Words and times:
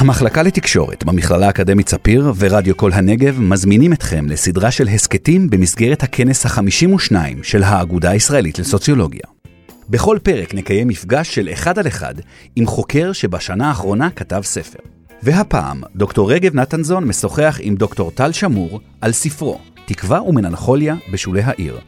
המחלקה 0.00 0.42
לתקשורת 0.42 1.04
במכללה 1.04 1.46
האקדמית 1.46 1.88
ספיר 1.88 2.32
ורדיו 2.36 2.76
כל 2.76 2.92
הנגב 2.92 3.40
מזמינים 3.40 3.92
אתכם 3.92 4.26
לסדרה 4.28 4.70
של 4.70 4.88
הסכתים 4.88 5.50
במסגרת 5.50 6.02
הכנס 6.02 6.46
ה-52 6.46 7.12
של 7.42 7.62
האגודה 7.62 8.10
הישראלית 8.10 8.58
לסוציולוגיה. 8.58 9.22
בכל 9.88 10.18
פרק 10.22 10.54
נקיים 10.54 10.88
מפגש 10.88 11.34
של 11.34 11.48
אחד 11.52 11.78
על 11.78 11.86
אחד 11.86 12.14
עם 12.56 12.66
חוקר 12.66 13.12
שבשנה 13.12 13.68
האחרונה 13.68 14.10
כתב 14.10 14.40
ספר. 14.44 14.78
והפעם, 15.22 15.82
דוקטור 15.96 16.32
רגב 16.32 16.54
נתנזון 16.54 17.04
משוחח 17.04 17.58
עם 17.62 17.74
דוקטור 17.74 18.10
טל 18.10 18.32
שמור 18.32 18.80
על 19.00 19.12
ספרו, 19.12 19.58
תקווה 19.86 20.22
ומננחוליה 20.22 20.94
בשולי 21.12 21.42
העיר. 21.42 21.78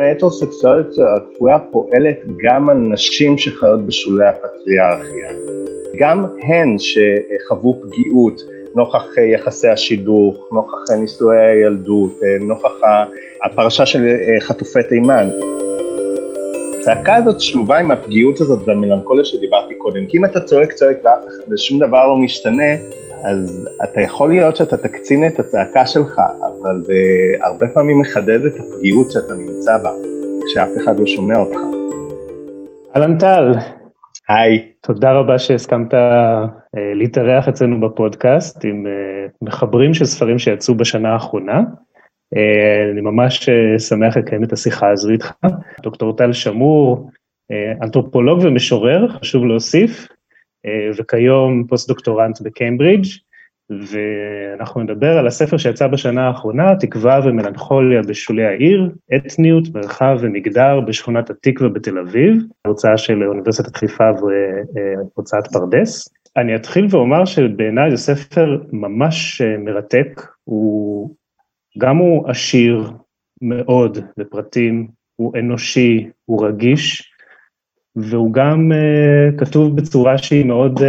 ההטרוסקסואלית 0.00 0.86
הקבועה 1.16 1.58
פועלת 1.58 2.18
גם 2.44 2.70
על 2.70 2.76
נשים 2.76 3.38
שחיות 3.38 3.86
בשולי 3.86 4.26
הפטריארכיה. 4.26 5.28
גם 5.98 6.24
הן 6.42 6.76
שחוו 6.78 7.80
פגיעות 7.82 8.42
נוכח 8.74 9.18
יחסי 9.18 9.68
השידוך, 9.68 10.48
נוכח 10.52 10.94
נישואי 11.00 11.38
הילדות, 11.38 12.20
נוכח 12.40 12.80
הפרשה 13.44 13.86
של 13.86 14.16
חטופי 14.40 14.82
תימן. 14.88 15.28
הצעקה 16.80 17.16
הזאת 17.16 17.40
שלובה 17.40 17.78
עם 17.78 17.90
הפגיעות 17.90 18.40
הזאת 18.40 18.68
והמלנכוליה 18.68 19.24
שדיברתי 19.24 19.74
קודם, 19.74 20.06
כי 20.06 20.18
אם 20.18 20.24
אתה 20.24 20.40
צועק 20.40 20.72
צועק 20.72 20.96
ושום 21.50 21.78
דבר 21.78 22.06
לא 22.06 22.16
משתנה, 22.16 22.72
אז 23.22 23.68
אתה 23.84 24.00
יכול 24.00 24.28
להיות 24.28 24.56
שאתה 24.56 24.76
תקצין 24.76 25.26
את 25.26 25.40
הצעקה 25.40 25.86
שלך, 25.86 26.20
אבל 26.40 26.82
זה 26.82 26.94
הרבה 27.42 27.66
פעמים 27.74 28.00
מחדד 28.00 28.44
את 28.44 28.52
הפגיעות 28.60 29.10
שאתה 29.10 29.34
נמצא 29.34 29.78
בה, 29.78 29.90
כשאף 30.46 30.68
אחד 30.84 30.98
לא 30.98 31.06
שומע 31.06 31.38
אותך. 31.38 31.58
אהלן 32.96 33.18
טל. 33.18 33.52
היי. 34.28 34.68
תודה 34.80 35.12
רבה 35.12 35.38
שהסכמת 35.38 35.94
אה, 35.94 36.44
להתארח 36.74 37.48
אצלנו 37.48 37.80
בפודקאסט 37.80 38.64
עם 38.64 38.86
אה, 38.86 39.26
מחברים 39.42 39.94
של 39.94 40.04
ספרים 40.04 40.38
שיצאו 40.38 40.74
בשנה 40.74 41.12
האחרונה. 41.12 41.60
אה, 42.36 42.90
אני 42.92 43.00
ממש 43.00 43.48
שמח 43.78 44.16
לקיים 44.16 44.44
את 44.44 44.52
השיחה 44.52 44.90
הזו 44.90 45.10
איתך. 45.10 45.32
דוקטור 45.82 46.16
טל 46.16 46.32
שמור, 46.32 47.10
אנתרופולוג 47.82 48.40
ומשורר, 48.42 49.08
חשוב 49.08 49.44
להוסיף, 49.44 50.08
אה, 50.08 50.16
וכיום 50.96 51.66
פוסט-דוקטורנט 51.66 52.40
בקיימברידג', 52.40 53.06
ואנחנו 53.70 54.82
נדבר 54.82 55.18
על 55.18 55.26
הספר 55.26 55.56
שיצא 55.56 55.86
בשנה 55.86 56.26
האחרונה, 56.26 56.76
תקווה 56.76 57.20
ומלנכוליה 57.24 58.02
בשולי 58.02 58.44
העיר, 58.44 58.90
אתניות, 59.16 59.64
מרחב 59.74 60.16
ומגדר 60.20 60.80
בשכונת 60.80 61.30
התקווה 61.30 61.68
בתל 61.68 61.98
אביב, 61.98 62.42
הרצאה 62.64 62.98
של 62.98 63.24
אוניברסיטת 63.24 63.76
חיפה 63.76 64.10
והוצאת 65.14 65.46
פרדס. 65.52 66.08
אני 66.36 66.56
אתחיל 66.56 66.86
ואומר 66.90 67.24
שבעיניי 67.24 67.90
זה 67.90 67.96
ספר 67.96 68.62
ממש 68.72 69.40
אה, 69.40 69.58
מרתק, 69.58 70.26
הוא 70.44 71.14
גם 71.78 71.96
הוא 71.96 72.28
עשיר 72.28 72.90
מאוד 73.42 73.98
בפרטים, 74.16 74.88
הוא 75.16 75.32
אנושי, 75.38 76.08
הוא 76.24 76.46
רגיש, 76.46 77.11
והוא 77.96 78.32
גם 78.32 78.72
uh, 78.72 79.38
כתוב 79.38 79.76
בצורה 79.76 80.18
שהיא 80.18 80.44
מאוד 80.44 80.78
uh, 80.78 80.82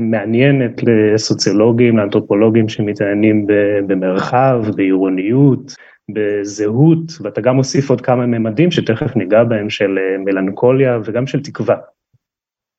מעניינת 0.00 0.80
לסוציולוגים, 0.82 1.98
לאנתרופולוגים 1.98 2.68
שמתעניינים 2.68 3.46
במרחב, 3.86 4.64
בעירוניות, 4.76 5.74
בזהות, 6.12 7.12
ואתה 7.22 7.40
גם 7.40 7.56
מוסיף 7.56 7.90
עוד 7.90 8.00
כמה 8.00 8.26
ממדים 8.26 8.70
שתכף 8.70 9.16
ניגע 9.16 9.44
בהם 9.44 9.70
של 9.70 9.98
uh, 9.98 10.18
מלנכוליה 10.24 10.98
וגם 11.04 11.26
של 11.26 11.42
תקווה. 11.42 11.76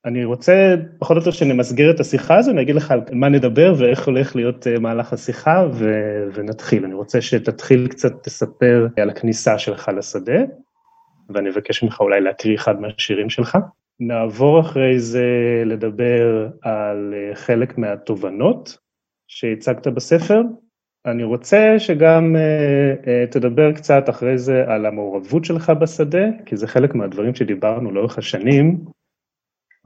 אני 0.05 0.25
רוצה 0.25 0.75
פחות 0.99 1.17
או 1.17 1.21
יותר 1.21 1.31
שנמסגר 1.31 1.91
את 1.91 1.99
השיחה 1.99 2.37
הזו, 2.37 2.51
אני 2.51 2.61
אגיד 2.61 2.75
לך 2.75 2.91
על 2.91 3.01
מה 3.11 3.29
נדבר 3.29 3.73
ואיך 3.77 4.07
הולך 4.07 4.35
להיות 4.35 4.67
מהלך 4.79 5.13
השיחה 5.13 5.67
ו- 5.73 6.23
ונתחיל. 6.33 6.85
אני 6.85 6.93
רוצה 6.93 7.21
שתתחיל 7.21 7.87
קצת 7.87 8.23
תספר 8.23 8.87
על 8.97 9.09
הכניסה 9.09 9.57
שלך 9.57 9.91
לשדה. 9.97 10.41
ואני 11.33 11.49
אבקש 11.49 11.83
ממך 11.83 11.99
אולי 11.99 12.21
להקריא 12.21 12.55
אחד 12.55 12.81
מהשירים 12.81 13.29
שלך. 13.29 13.57
נעבור 13.99 14.59
אחרי 14.59 14.99
זה 14.99 15.25
לדבר 15.65 16.47
על 16.61 17.13
אה, 17.13 17.35
חלק 17.35 17.77
מהתובנות 17.77 18.77
שהצגת 19.27 19.87
בספר. 19.87 20.41
אני 21.05 21.23
רוצה 21.23 21.75
שגם 21.77 22.35
uh, 22.35 23.05
uh, 23.05 23.31
תדבר 23.31 23.71
קצת 23.71 24.09
אחרי 24.09 24.37
זה 24.37 24.63
על 24.67 24.85
המעורבות 24.85 25.45
שלך 25.45 25.69
בשדה, 25.69 26.25
כי 26.45 26.57
זה 26.57 26.67
חלק 26.67 26.95
מהדברים 26.95 27.35
שדיברנו 27.35 27.91
לאורך 27.91 28.17
השנים. 28.17 28.85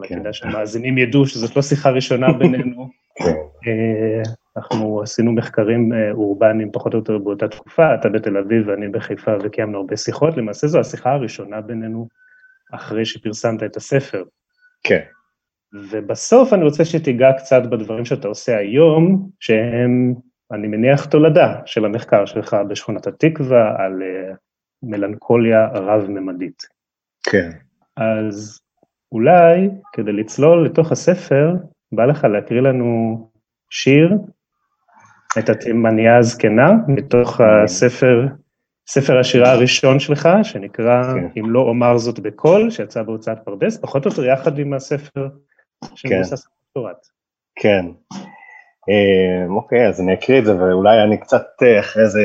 כן. 0.04 0.20
כדאי 0.20 0.34
שהמאזינים 0.34 0.98
ידעו 0.98 1.26
שזאת 1.26 1.56
לא 1.56 1.62
שיחה 1.62 1.90
ראשונה 1.90 2.34
בינינו. 2.34 2.90
uh, 3.22 4.30
אנחנו 4.58 5.02
עשינו 5.02 5.32
מחקרים 5.32 5.94
אה, 5.94 6.12
אורבניים 6.12 6.72
פחות 6.72 6.94
או 6.94 7.00
יותר 7.00 7.18
באותה 7.18 7.48
תקופה, 7.48 7.96
אתה 7.96 8.10
בתל 8.10 8.38
אביב 8.38 8.68
ואני 8.68 8.88
בחיפה 8.88 9.32
וקיימנו 9.44 9.78
הרבה 9.78 9.98
שיחות, 9.98 10.38
למעשה 10.38 10.68
זו 10.68 10.80
השיחה 10.80 11.12
הראשונה 11.12 11.62
בינינו 11.62 12.08
אחרי 12.72 13.06
שפרסמת 13.06 13.64
את 13.64 13.78
הספר. 13.78 14.24
כן. 14.84 15.02
ובסוף 15.74 16.54
אני 16.54 16.64
רוצה 16.64 16.86
שתיגע 16.86 17.34
קצת 17.38 17.62
בדברים 17.70 18.06
שאתה 18.06 18.28
עושה 18.28 18.58
היום, 18.58 19.30
שהם, 19.40 20.14
אני 20.52 20.68
מניח, 20.68 21.06
תולדה 21.06 21.62
של 21.66 21.86
המחקר 21.86 22.26
שלך 22.26 22.58
בשכונת 22.70 23.08
התקווה 23.08 23.76
על 23.78 24.02
uh, 24.02 24.36
מלנכוליה 24.84 25.68
רב-ממדית. 25.68 26.64
כן. 27.24 27.50
אז 27.98 28.62
אולי, 29.12 29.70
כדי 29.94 30.12
לצלול 30.12 30.66
לתוך 30.66 30.92
הספר, 30.92 31.54
בא 31.92 32.06
לך 32.06 32.24
להקריא 32.24 32.62
לנו 32.62 33.18
שיר 33.70 34.18
את 35.40 35.50
התימניה 35.50 36.18
הזקנה, 36.18 36.72
מתוך 36.88 37.42
הספר, 37.42 38.28
ספר 38.88 39.20
השירה 39.20 39.52
הראשון 39.52 40.00
שלך, 40.00 40.30
שנקרא 40.44 41.04
כן. 41.04 41.40
אם 41.40 41.50
לא 41.50 41.60
אומר 41.60 41.98
זאת 41.98 42.20
בקול, 42.20 42.70
שיצא 42.70 43.04
בהוצאת 43.04 43.38
פרדס, 43.46 43.78
פחות 43.78 44.06
או 44.06 44.12
יותר 44.12 44.26
יחד 44.26 44.60
עם 44.60 44.74
הספר 44.74 45.28
שמבוסס 45.96 46.46
על 46.46 46.52
דוקטורט. 46.64 47.08
כן. 47.56 47.86
אה, 48.90 49.56
אוקיי, 49.56 49.88
אז 49.88 50.02
אני 50.02 50.14
אקריא 50.14 50.40
את 50.40 50.46
זה, 50.46 50.56
ואולי 50.56 51.04
אני 51.04 51.20
קצת 51.20 51.46
אה, 51.64 51.80
אחרי 51.80 52.10
זה, 52.10 52.20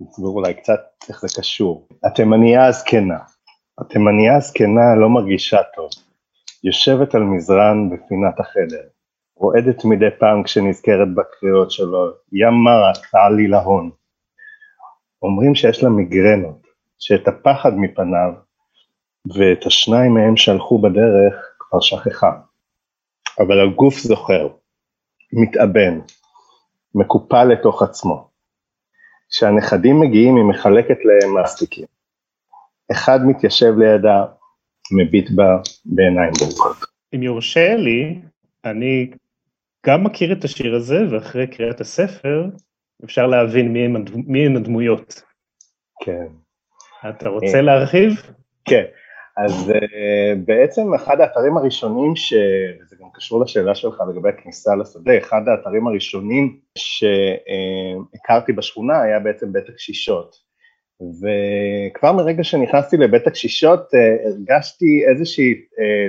נסביר 0.00 0.28
אולי 0.28 0.54
קצת 0.54 0.80
איך 1.08 1.20
זה 1.20 1.40
קשור. 1.40 1.88
התימניה 2.04 2.66
הזקנה. 2.66 3.18
התימניה 3.80 4.36
הזקנה 4.36 4.94
לא 5.00 5.08
מרגישה 5.08 5.58
טוב. 5.74 5.90
יושבת 6.64 7.14
על 7.14 7.22
מזרן 7.22 7.90
בפינת 7.90 8.40
החדר. 8.40 8.82
רועדת 9.42 9.84
מדי 9.84 10.10
פעם 10.18 10.42
כשנזכרת 10.42 11.08
בקריאות 11.14 11.70
שלו, 11.70 12.10
ים 12.32 12.54
מרה, 12.64 12.92
תעלי 13.10 13.48
להון. 13.48 13.90
אומרים 15.22 15.54
שיש 15.54 15.82
לה 15.82 15.90
מיגרנות, 15.90 16.66
שאת 16.98 17.28
הפחד 17.28 17.72
מפניו 17.76 18.32
ואת 19.26 19.66
השניים 19.66 20.14
מהם 20.14 20.36
שהלכו 20.36 20.78
בדרך 20.78 21.34
כבר 21.58 21.80
שכחה. 21.80 22.32
אבל 23.38 23.60
הגוף 23.60 23.98
זוכר, 23.98 24.48
מתאבן, 25.32 26.00
מקופל 26.94 27.44
לתוך 27.44 27.82
עצמו. 27.82 28.30
כשהנכדים 29.30 30.00
מגיעים 30.00 30.36
היא 30.36 30.44
מחלקת 30.44 30.98
להם 31.04 31.42
מסטיקים. 31.42 31.86
אחד 32.92 33.18
מתיישב 33.26 33.72
לידה, 33.78 34.24
מביט 34.92 35.30
בה 35.30 35.56
בעיניים 35.84 36.32
בורקות. 36.38 36.76
אם 37.14 37.22
יורשה 37.22 37.76
לי, 37.76 38.20
אני 38.64 39.10
גם 39.86 40.04
מכיר 40.04 40.32
את 40.32 40.44
השיר 40.44 40.74
הזה, 40.74 40.98
ואחרי 41.10 41.46
קריאת 41.46 41.80
הספר, 41.80 42.46
אפשר 43.04 43.26
להבין 43.26 43.72
מי 43.72 43.84
הם, 43.84 44.04
מי 44.26 44.46
הם 44.46 44.56
הדמויות. 44.56 45.22
כן. 46.04 46.26
אתה 47.08 47.28
רוצה 47.28 47.56
אה, 47.56 47.60
להרחיב? 47.60 48.12
כן. 48.64 48.84
אז 49.36 49.70
uh, 49.70 50.38
בעצם 50.44 50.94
אחד 50.94 51.20
האתרים 51.20 51.56
הראשונים, 51.56 52.16
ש... 52.16 52.32
וזה 52.82 52.96
גם 53.00 53.08
קשור 53.14 53.40
לשאלה 53.40 53.74
שלך 53.74 54.02
לגבי 54.10 54.28
הכניסה 54.28 54.76
לשדה, 54.76 55.18
אחד 55.18 55.48
האתרים 55.48 55.86
הראשונים 55.86 56.58
שהכרתי 56.78 58.52
uh, 58.52 58.54
בשכונה 58.54 59.02
היה 59.02 59.20
בעצם 59.20 59.52
בית 59.52 59.68
הקשישות. 59.68 60.36
וכבר 61.00 62.12
מרגע 62.12 62.44
שנכנסתי 62.44 62.96
לבית 62.96 63.26
הקשישות 63.26 63.90
הרגשתי 64.24 65.04
איזושהי 65.10 65.54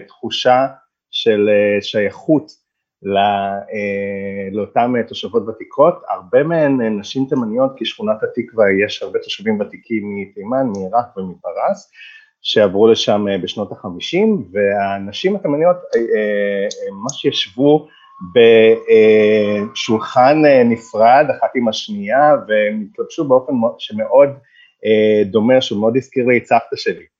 תחושה 0.07 0.67
של 1.11 1.49
שייכות 1.81 2.43
אה, 2.43 2.62
לאותן 4.51 4.93
אה, 4.97 5.03
תושבות 5.03 5.47
ותיקות, 5.47 6.01
הרבה 6.09 6.43
מהן 6.43 6.81
אה, 6.81 6.89
נשים 6.89 7.25
תימניות, 7.29 7.71
כי 7.77 7.85
שכונת 7.85 8.17
התקווה 8.23 8.65
יש 8.85 9.03
הרבה 9.03 9.19
תושבים 9.19 9.59
ותיקים 9.59 10.15
מתימן, 10.15 10.67
מעיראק 10.75 11.17
ומפרס, 11.17 11.91
שעברו 12.41 12.87
לשם 12.87 13.25
בשנות 13.43 13.71
החמישים, 13.71 14.43
והנשים 14.51 15.35
התימניות 15.35 15.77
ממש 16.91 17.25
ישבו 17.25 17.87
בשולחן 19.73 20.41
נפרד 20.65 21.25
אחת 21.29 21.49
עם 21.55 21.67
השנייה, 21.67 22.33
והם 22.47 22.85
התלבשו 22.91 23.27
באופן 23.27 23.53
שמאוד 23.77 24.29
דומה, 25.25 25.61
שהוא 25.61 25.79
מאוד 25.79 25.97
הזכיר 25.97 26.25
לי 26.25 26.37
את 26.37 26.45
סבתא 26.45 26.75
שלי. 26.75 27.12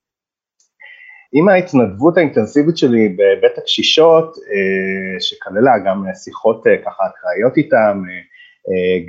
עם 1.34 1.50
ההתנדבות 1.50 2.18
האינטנסיבית 2.18 2.78
שלי 2.78 3.10
בבית 3.10 3.58
הקשישות, 3.58 4.36
שכללה 5.20 5.72
גם 5.86 6.04
שיחות 6.24 6.64
ככה 6.86 7.04
אקראיות 7.06 7.58
איתם, 7.58 8.04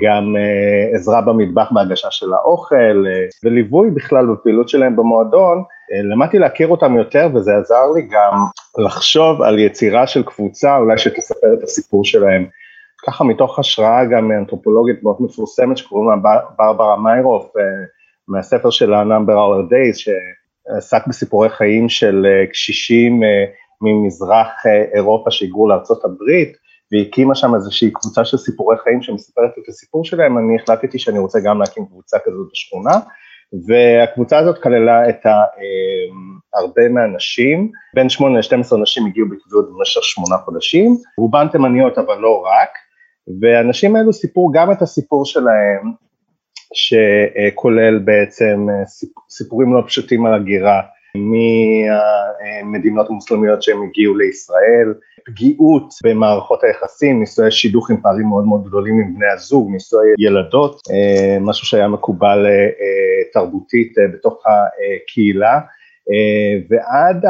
גם 0.02 0.34
עזרה 0.94 1.20
במטבח 1.20 1.72
בהגשה 1.72 2.08
של 2.10 2.32
האוכל 2.32 3.04
וליווי 3.44 3.90
בכלל 3.90 4.26
בפעילות 4.26 4.68
שלהם 4.68 4.96
במועדון, 4.96 5.62
למדתי 6.10 6.38
להכיר 6.38 6.68
אותם 6.68 6.96
יותר 6.96 7.28
וזה 7.34 7.56
עזר 7.56 7.90
לי 7.94 8.02
גם 8.10 8.32
לחשוב 8.84 9.42
על 9.42 9.58
יצירה 9.58 10.06
של 10.06 10.22
קבוצה 10.22 10.76
אולי 10.76 10.98
שתספר 10.98 11.54
את 11.58 11.62
הסיפור 11.62 12.04
שלהם. 12.04 12.46
ככה 13.06 13.24
מתוך 13.24 13.58
השראה 13.58 14.04
גם 14.04 14.32
אנתרופולוגית 14.32 15.02
מאוד 15.02 15.16
מפורסמת 15.20 15.76
שקוראים 15.76 16.10
לה 16.10 16.16
ברברה 16.58 16.96
מיירוף 16.96 17.52
מהספר 18.28 18.70
שלה 18.70 19.02
Number 19.02 19.32
Our 19.32 19.70
Days 19.70 20.10
שעסק 20.68 21.06
בסיפורי 21.06 21.48
חיים 21.48 21.88
של 21.88 22.26
קשישים 22.50 23.20
ממזרח 23.80 24.66
אירופה 24.94 25.30
שהיגרו 25.30 25.68
לארצות 25.68 26.04
הברית 26.04 26.52
והקימה 26.92 27.34
שם 27.34 27.54
איזושהי 27.54 27.90
קבוצה 27.90 28.24
של 28.24 28.36
סיפורי 28.36 28.76
חיים 28.78 29.02
שמספרת 29.02 29.50
את 29.58 29.68
הסיפור 29.68 30.04
שלהם, 30.04 30.38
אני 30.38 30.56
החלטתי 30.62 30.98
שאני 30.98 31.18
רוצה 31.18 31.38
גם 31.44 31.60
להקים 31.60 31.86
קבוצה 31.86 32.18
כזאת 32.24 32.48
בשכונה, 32.52 32.98
והקבוצה 33.68 34.38
הזאת 34.38 34.62
כללה 34.62 35.08
את 35.08 35.26
ה, 35.26 35.42
הרבה 36.54 36.88
מהנשים, 36.88 37.70
בין 37.94 38.08
8 38.08 38.38
ל-12 38.38 38.76
נשים 38.82 39.06
הגיעו 39.06 39.28
בקביעות 39.28 39.68
במשך 39.70 40.04
שמונה 40.04 40.36
חודשים, 40.36 40.96
רובן 41.18 41.48
תימניות 41.48 41.98
אבל 41.98 42.18
לא 42.18 42.42
רק, 42.46 42.70
והנשים 43.40 43.96
האלו 43.96 44.12
סיפרו 44.12 44.50
גם 44.54 44.72
את 44.72 44.82
הסיפור 44.82 45.26
שלהם, 45.26 45.92
שכולל 46.74 47.98
בעצם 47.98 48.66
סיפורים 49.30 49.74
לא 49.74 49.82
פשוטים 49.86 50.26
על 50.26 50.34
הגירה, 50.34 50.80
מהמדינות 51.14 53.10
המוסלמיות 53.10 53.62
שהם 53.62 53.82
הגיעו 53.82 54.16
לישראל, 54.16 54.94
פגיעות 55.26 55.94
במערכות 56.04 56.64
היחסים, 56.64 57.20
נישואי 57.20 57.50
שידוך 57.50 57.90
עם 57.90 57.96
פערים 58.00 58.26
מאוד 58.26 58.44
מאוד 58.44 58.64
גדולים 58.66 58.94
עם 58.94 59.14
בני 59.14 59.26
הזוג, 59.34 59.70
נישואי 59.72 60.06
ילדות, 60.18 60.80
אה, 60.90 61.38
משהו 61.40 61.66
שהיה 61.66 61.88
מקובל 61.88 62.46
אה, 62.46 63.30
תרבותית 63.32 63.98
אה, 63.98 64.04
בתוך 64.14 64.42
הקהילה, 64.46 65.60
ועד 66.70 67.24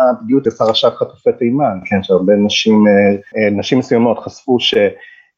הפגיעות 0.00 0.46
בפרשת 0.46 0.92
חטופי 0.94 1.30
תימן, 1.38 1.78
כן, 1.84 2.02
שהרבה 2.02 2.32
נשים, 2.36 2.84
נשים 3.52 3.78
מסוימות 3.78 4.18
חשפו 4.18 4.60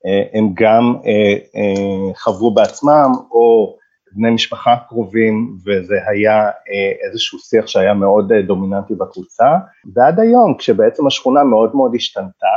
שהם 0.06 0.50
גם 0.54 0.94
חברו 2.14 2.54
בעצמם 2.54 3.12
או 3.30 3.76
בני 4.12 4.30
משפחה 4.30 4.76
קרובים, 4.88 5.56
וזה 5.66 5.94
היה 6.06 6.46
אה, 6.46 7.06
איזשהו 7.06 7.38
שיח 7.38 7.66
שהיה 7.66 7.94
מאוד 7.94 8.32
אה, 8.32 8.42
דומיננטי 8.42 8.94
בקבוצה, 8.94 9.44
ועד 9.94 10.20
היום 10.20 10.56
כשבעצם 10.58 11.06
השכונה 11.06 11.44
מאוד 11.44 11.76
מאוד 11.76 11.92
השתנתה, 11.94 12.54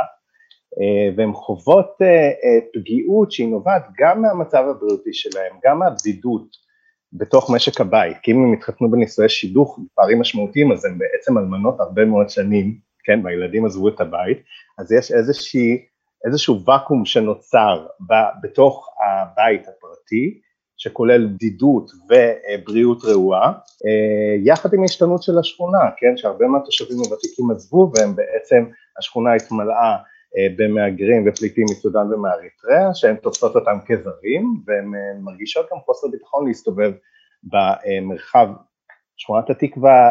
אה, 0.80 1.16
והן 1.16 1.32
חוות 1.32 1.86
פגיעות 2.74 3.32
שהיא 3.32 3.48
נובעת 3.48 3.84
גם 3.98 4.22
מהמצב 4.22 4.64
הבריאותי 4.70 5.12
שלהם, 5.12 5.52
גם 5.64 5.78
מהבדידות 5.78 6.64
בתוך 7.12 7.50
משק 7.50 7.80
הבית, 7.80 8.16
כי 8.22 8.32
אם 8.32 8.36
הם 8.36 8.52
התחתנו 8.52 8.90
בנישואי 8.90 9.28
שידוך 9.28 9.78
בפערים 9.78 10.20
משמעותיים, 10.20 10.72
אז 10.72 10.84
הם 10.84 10.98
בעצם 10.98 11.38
אלמנות 11.38 11.80
הרבה 11.80 12.04
מאוד 12.04 12.28
שנים, 12.28 12.78
כן, 13.04 13.20
והילדים 13.24 13.66
עזבו 13.66 13.88
את 13.88 14.00
הבית, 14.00 14.38
אז 14.78 14.92
יש 14.92 15.12
איזושהי, 15.12 15.84
איזשהו 16.26 16.64
ואקום 16.64 17.04
שנוצר 17.04 17.86
בתוך 18.42 18.88
הבית 19.00 19.62
הפרטי, 19.68 20.40
שכולל 20.76 21.26
בדידות 21.26 21.90
ובריאות 22.08 23.04
רעועה, 23.04 23.52
אה, 23.86 24.36
יחד 24.44 24.74
עם 24.74 24.82
ההשתנות 24.82 25.22
של 25.22 25.38
השכונה, 25.38 25.78
כן, 25.96 26.16
שהרבה 26.16 26.46
מהתושבים 26.46 26.98
הוותיקים 26.98 27.50
עזבו 27.50 27.92
והם 27.94 28.16
בעצם, 28.16 28.64
השכונה 28.98 29.34
התמלאה 29.34 29.96
אה, 30.36 30.46
במהגרים 30.56 31.24
ופליטים 31.26 31.64
מסודאן 31.70 32.12
ומאריתריאה, 32.12 32.94
שהן 32.94 33.16
תופסות 33.16 33.56
אותם 33.56 33.78
כזרים, 33.86 34.62
והן 34.66 34.94
אה, 34.94 35.20
מרגישות 35.22 35.66
גם 35.72 35.78
חוסר 35.84 36.08
ביטחון 36.08 36.46
להסתובב 36.46 36.92
במרחב. 37.42 38.48
שכונת 39.16 39.50
התקווה 39.50 40.10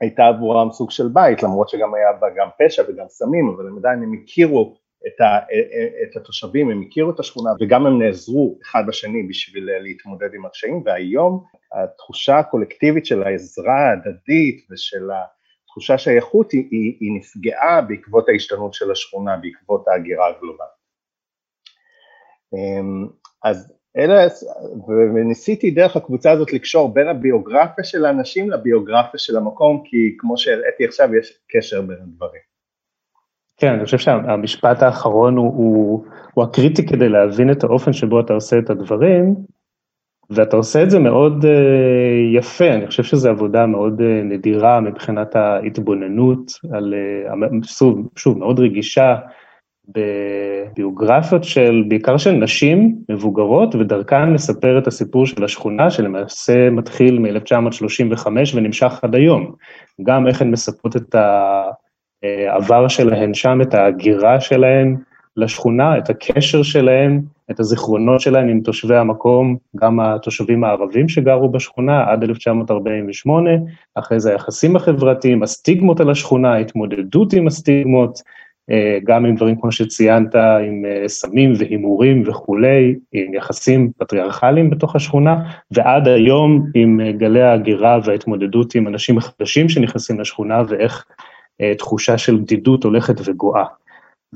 הייתה 0.00 0.26
עבורם 0.26 0.70
סוג 0.72 0.90
של 0.90 1.08
בית, 1.08 1.42
למרות 1.42 1.68
שגם 1.68 1.94
היה 1.94 2.12
בה 2.12 2.26
גם 2.36 2.48
פשע 2.58 2.82
וגם 2.88 3.06
סמים, 3.08 3.48
אבל 3.48 3.66
הם 3.66 3.78
עדיין 3.78 4.02
הם 4.02 4.12
הכירו 4.22 4.76
את, 5.06 5.20
ה, 5.20 5.38
את 6.02 6.16
התושבים, 6.16 6.70
הם 6.70 6.82
הכירו 6.86 7.10
את 7.10 7.20
השכונה 7.20 7.50
וגם 7.60 7.86
הם 7.86 8.02
נעזרו 8.02 8.58
אחד 8.62 8.84
בשני 8.88 9.22
בשביל 9.22 9.70
להתמודד 9.80 10.34
עם 10.34 10.46
הקשיים 10.46 10.82
והיום 10.84 11.44
התחושה 11.72 12.38
הקולקטיבית 12.38 13.06
של 13.06 13.22
העזרה 13.22 13.74
ההדדית 13.74 14.66
ושל 14.70 15.10
התחושה 15.64 15.98
שייכות 15.98 16.52
היא, 16.52 16.68
היא, 16.70 16.96
היא 17.00 17.12
נפגעה 17.18 17.80
בעקבות 17.80 18.28
ההשתנות 18.28 18.74
של 18.74 18.90
השכונה, 18.90 19.36
בעקבות 19.36 19.88
ההגירה 19.88 20.28
הגלובלית. 20.28 20.74
אמ, 22.54 23.08
אז 23.44 23.72
אלה, 23.96 24.26
וניסיתי 25.14 25.70
דרך 25.70 25.96
הקבוצה 25.96 26.32
הזאת 26.32 26.52
לקשור 26.52 26.94
בין 26.94 27.08
הביוגרפיה 27.08 27.84
של 27.84 28.04
האנשים 28.04 28.50
לביוגרפיה 28.50 29.18
של 29.18 29.36
המקום, 29.36 29.82
כי 29.84 30.16
כמו 30.18 30.38
שהראיתי 30.38 30.84
עכשיו 30.84 31.14
יש 31.14 31.38
קשר 31.48 31.82
בין 31.82 31.96
הדברים. 32.02 32.40
כן, 33.56 33.72
אני 33.72 33.84
חושב 33.84 33.98
שהמשפט 33.98 34.82
האחרון 34.82 35.36
הוא, 35.36 35.46
הוא, 35.46 36.04
הוא 36.34 36.44
הקריטי 36.44 36.86
כדי 36.86 37.08
להבין 37.08 37.50
את 37.52 37.64
האופן 37.64 37.92
שבו 37.92 38.20
אתה 38.20 38.32
עושה 38.32 38.58
את 38.58 38.70
הדברים, 38.70 39.34
ואתה 40.30 40.56
עושה 40.56 40.82
את 40.82 40.90
זה 40.90 40.98
מאוד 40.98 41.44
uh, 41.44 42.38
יפה, 42.38 42.68
אני 42.68 42.86
חושב 42.86 43.02
שזו 43.02 43.30
עבודה 43.30 43.66
מאוד 43.66 44.00
uh, 44.00 44.24
נדירה 44.24 44.80
מבחינת 44.80 45.36
ההתבוננות, 45.36 46.52
על, 46.72 46.94
uh, 47.32 47.66
שוב, 47.66 48.08
שוב, 48.16 48.38
מאוד 48.38 48.60
רגישה, 48.60 49.16
בביוגרפיות 49.88 51.44
של, 51.44 51.84
בעיקר 51.88 52.16
של 52.16 52.32
נשים 52.32 52.96
מבוגרות, 53.08 53.74
ודרכן 53.74 54.32
לספר 54.32 54.78
את 54.78 54.86
הסיפור 54.86 55.26
של 55.26 55.44
השכונה, 55.44 55.90
שלמעשה 55.90 56.70
מתחיל 56.70 57.18
מ-1935 57.18 58.26
ונמשך 58.54 59.00
עד 59.02 59.14
היום. 59.14 59.52
גם 60.02 60.26
איך 60.26 60.42
הן 60.42 60.50
מספרות 60.50 60.96
את. 60.96 61.14
העבר 62.24 62.88
שלהן 62.88 63.34
שם, 63.34 63.58
את 63.62 63.74
ההגירה 63.74 64.40
שלהן 64.40 64.96
לשכונה, 65.36 65.98
את 65.98 66.10
הקשר 66.10 66.62
שלהן, 66.62 67.20
את 67.50 67.60
הזיכרונות 67.60 68.20
שלהן 68.20 68.48
עם 68.48 68.60
תושבי 68.60 68.96
המקום, 68.96 69.56
גם 69.76 70.00
התושבים 70.00 70.64
הערבים 70.64 71.08
שגרו 71.08 71.48
בשכונה 71.48 72.04
עד 72.10 72.22
1948, 72.22 73.50
אחרי 73.94 74.20
זה 74.20 74.32
היחסים 74.32 74.76
החברתיים, 74.76 75.42
הסטיגמות 75.42 76.00
על 76.00 76.10
השכונה, 76.10 76.52
ההתמודדות 76.52 77.32
עם 77.32 77.46
הסטיגמות, 77.46 78.18
גם 79.04 79.24
עם 79.24 79.34
דברים 79.34 79.60
כמו 79.60 79.72
שציינת, 79.72 80.34
עם 80.34 80.84
אה, 80.86 81.08
סמים 81.08 81.52
והימורים 81.58 82.22
וכולי, 82.26 82.94
עם 83.12 83.34
יחסים 83.34 83.90
פטריארכליים 83.98 84.70
בתוך 84.70 84.96
השכונה, 84.96 85.50
ועד 85.70 86.08
היום 86.08 86.66
עם 86.74 87.00
אה, 87.00 87.12
גלי 87.12 87.42
ההגירה 87.42 87.98
וההתמודדות 88.04 88.74
עם 88.74 88.88
אנשים 88.88 89.20
חדשים 89.20 89.68
שנכנסים 89.68 90.20
לשכונה 90.20 90.62
ואיך 90.68 91.04
אה, 91.60 91.74
תחושה 91.78 92.18
של 92.18 92.36
בדידות 92.36 92.84
הולכת 92.84 93.14
וגואה. 93.24 93.64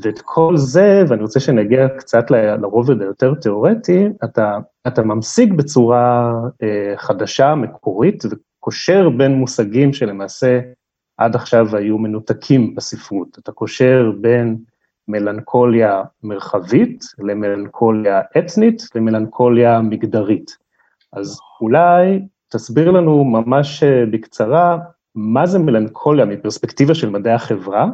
ואת 0.02 0.20
כל 0.24 0.56
זה, 0.56 1.04
ואני 1.08 1.22
רוצה 1.22 1.40
שנגיע 1.40 1.88
קצת 1.88 2.30
לרובד 2.30 3.02
היותר 3.02 3.34
תיאורטי, 3.34 4.06
אתה, 4.24 4.58
אתה 4.86 5.02
ממשיג 5.02 5.52
בצורה 5.52 6.32
אה, 6.62 6.94
חדשה, 6.96 7.54
מקורית, 7.54 8.24
וקושר 8.30 9.08
בין 9.08 9.32
מושגים 9.32 9.92
שלמעשה 9.92 10.60
עד 11.18 11.34
עכשיו 11.34 11.76
היו 11.76 11.98
מנותקים 11.98 12.74
בספרות. 12.74 13.38
אתה 13.38 13.52
קושר 13.52 14.12
בין 14.20 14.56
מלנכוליה 15.08 16.02
מרחבית 16.22 17.04
למלנכוליה 17.18 18.20
אתנית 18.38 18.82
למלנכוליה 18.94 19.80
מגדרית. 19.80 20.56
אז 21.12 21.40
אולי 21.60 22.20
תסביר 22.48 22.90
לנו 22.90 23.24
ממש 23.24 23.82
אה, 23.82 24.04
בקצרה 24.10 24.78
מה 25.14 25.46
זה 25.46 25.58
מלנכוליה 25.58 26.24
מפרספקטיבה 26.24 26.94
של 26.94 27.10
מדעי 27.10 27.32
החברה, 27.32 27.86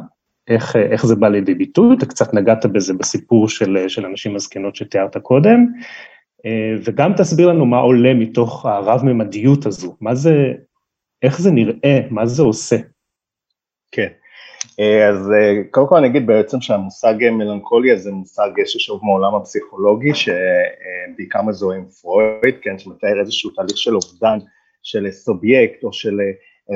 איך, 0.47 0.75
איך 0.75 1.05
זה 1.05 1.15
בא 1.15 1.27
לידי 1.27 1.53
ביטוי, 1.53 1.95
אתה 1.97 2.05
קצת 2.05 2.33
נגעת 2.33 2.65
בזה 2.65 2.93
בסיפור 2.93 3.49
של, 3.49 3.85
של 3.87 4.05
אנשים 4.05 4.33
מזקנות 4.33 4.75
שתיארת 4.75 5.17
קודם, 5.17 5.65
וגם 6.85 7.13
תסביר 7.17 7.47
לנו 7.47 7.65
מה 7.65 7.77
עולה 7.77 8.13
מתוך 8.13 8.65
הרב-ממדיות 8.65 9.65
הזו, 9.65 9.95
מה 10.01 10.15
זה, 10.15 10.53
איך 11.23 11.41
זה 11.41 11.51
נראה, 11.51 11.99
מה 12.09 12.25
זה 12.25 12.43
עושה. 12.43 12.77
כן, 13.95 14.07
אז 15.09 15.31
קודם 15.71 15.87
כל 15.87 15.97
אני 15.97 16.07
אגיד 16.07 16.27
בעצם 16.27 16.61
שהמושג 16.61 17.13
מלנכוליה 17.31 17.95
זה 17.95 18.11
מושג 18.11 18.49
ששוב 18.65 19.01
מעולם 19.03 19.35
הפסיכולוגי, 19.35 20.11
שבעיקר 20.15 21.41
מזוהה 21.41 21.77
עם 21.77 21.85
פרויד, 21.85 22.55
כן, 22.61 22.79
שמתאר 22.79 23.19
איזשהו 23.19 23.49
תהליך 23.49 23.77
של 23.77 23.95
אובדן 23.95 24.37
של 24.83 25.11
סובייקט 25.11 25.83
או 25.83 25.93
של 25.93 26.19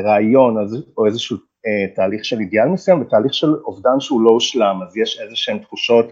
רעיון 0.06 0.58
או 0.98 1.06
איזשהו 1.06 1.38
אה, 1.38 1.96
תהליך 1.96 2.26
של 2.26 2.40
אידיאל 2.40 2.68
מסוים 2.68 3.02
ותהליך 3.02 3.34
של 3.34 3.54
אובדן 3.56 4.00
שהוא 4.00 4.22
לא 4.22 4.30
הושלם, 4.30 4.80
אז 4.88 4.98
יש 4.98 5.20
איזה 5.22 5.36
שהן 5.36 5.60
תחושות 5.60 6.06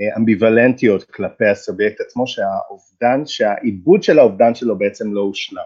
אה, 0.00 0.16
אמביוולנטיות 0.16 1.02
כלפי 1.02 1.46
הסובייקט 1.46 2.00
עצמו, 2.00 2.26
שהאובדן, 2.26 3.26
שהעיבוד 3.26 4.02
של 4.02 4.18
האובדן 4.18 4.54
שלו 4.54 4.78
בעצם 4.78 5.12
לא 5.12 5.20
הושלם. 5.20 5.62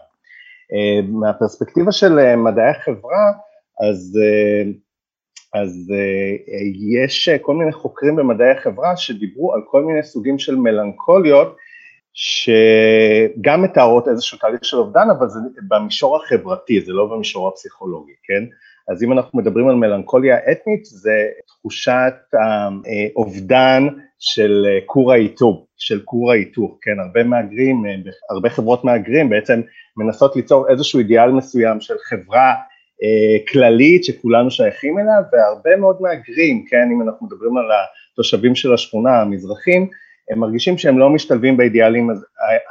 מהפרספקטיבה 1.09 1.93
של 1.93 2.37
מדעי 2.37 2.71
החברה, 2.71 3.33
אז, 3.91 4.19
אז 5.55 5.93
יש 6.97 7.29
כל 7.29 7.55
מיני 7.55 7.73
חוקרים 7.73 8.17
במדעי 8.17 8.51
החברה 8.51 8.97
שדיברו 8.97 9.55
על 9.55 9.61
כל 9.67 9.85
מיני 9.85 10.03
סוגים 10.03 10.39
של 10.39 10.57
מלנכוליות, 10.57 11.57
שגם 12.19 13.63
מתארות 13.63 14.09
איזשהו 14.09 14.39
תהליך 14.39 14.65
של 14.65 14.77
אובדן, 14.77 15.11
אבל 15.19 15.29
זה 15.29 15.39
במישור 15.69 16.17
החברתי, 16.17 16.81
זה 16.81 16.93
לא 16.93 17.07
במישור 17.07 17.49
הפסיכולוגי, 17.49 18.13
כן? 18.25 18.45
אז 18.93 19.03
אם 19.03 19.13
אנחנו 19.13 19.39
מדברים 19.39 19.69
על 19.69 19.75
מלנכוליה 19.75 20.37
אתנית, 20.53 20.85
זה 20.85 21.27
תחושת 21.47 22.15
האובדן 22.35 23.87
של 24.19 24.67
כור 24.87 25.13
ההיתוך, 25.13 25.67
של 25.77 26.01
כור 26.05 26.33
ההיתוך, 26.33 26.79
כן? 26.83 27.01
הרבה 27.01 27.25
מהגרים, 27.25 27.85
הרבה 28.31 28.51
חברות 28.51 28.85
מהגרים 28.85 29.31
בעצם 29.31 29.61
מנסות 29.97 30.37
ליצור 30.37 30.69
איזשהו 30.69 30.99
אידיאל 30.99 31.31
מסוים 31.31 31.81
של 31.81 31.95
חברה 32.05 32.49
אה, 32.51 32.55
כללית 33.53 34.05
שכולנו 34.05 34.51
שייכים 34.51 34.99
אליה, 34.99 35.17
והרבה 35.33 35.77
מאוד 35.77 35.97
מהגרים, 36.01 36.65
כן? 36.69 36.89
אם 36.93 37.03
אנחנו 37.03 37.27
מדברים 37.27 37.57
על 37.57 37.65
התושבים 38.13 38.55
של 38.55 38.75
השכונה, 38.75 39.21
המזרחים, 39.21 39.89
הם 40.31 40.39
מרגישים 40.39 40.79
שהם 40.79 40.99
לא 40.99 41.11
משתלבים 41.11 41.57
באידיאלים 41.57 42.11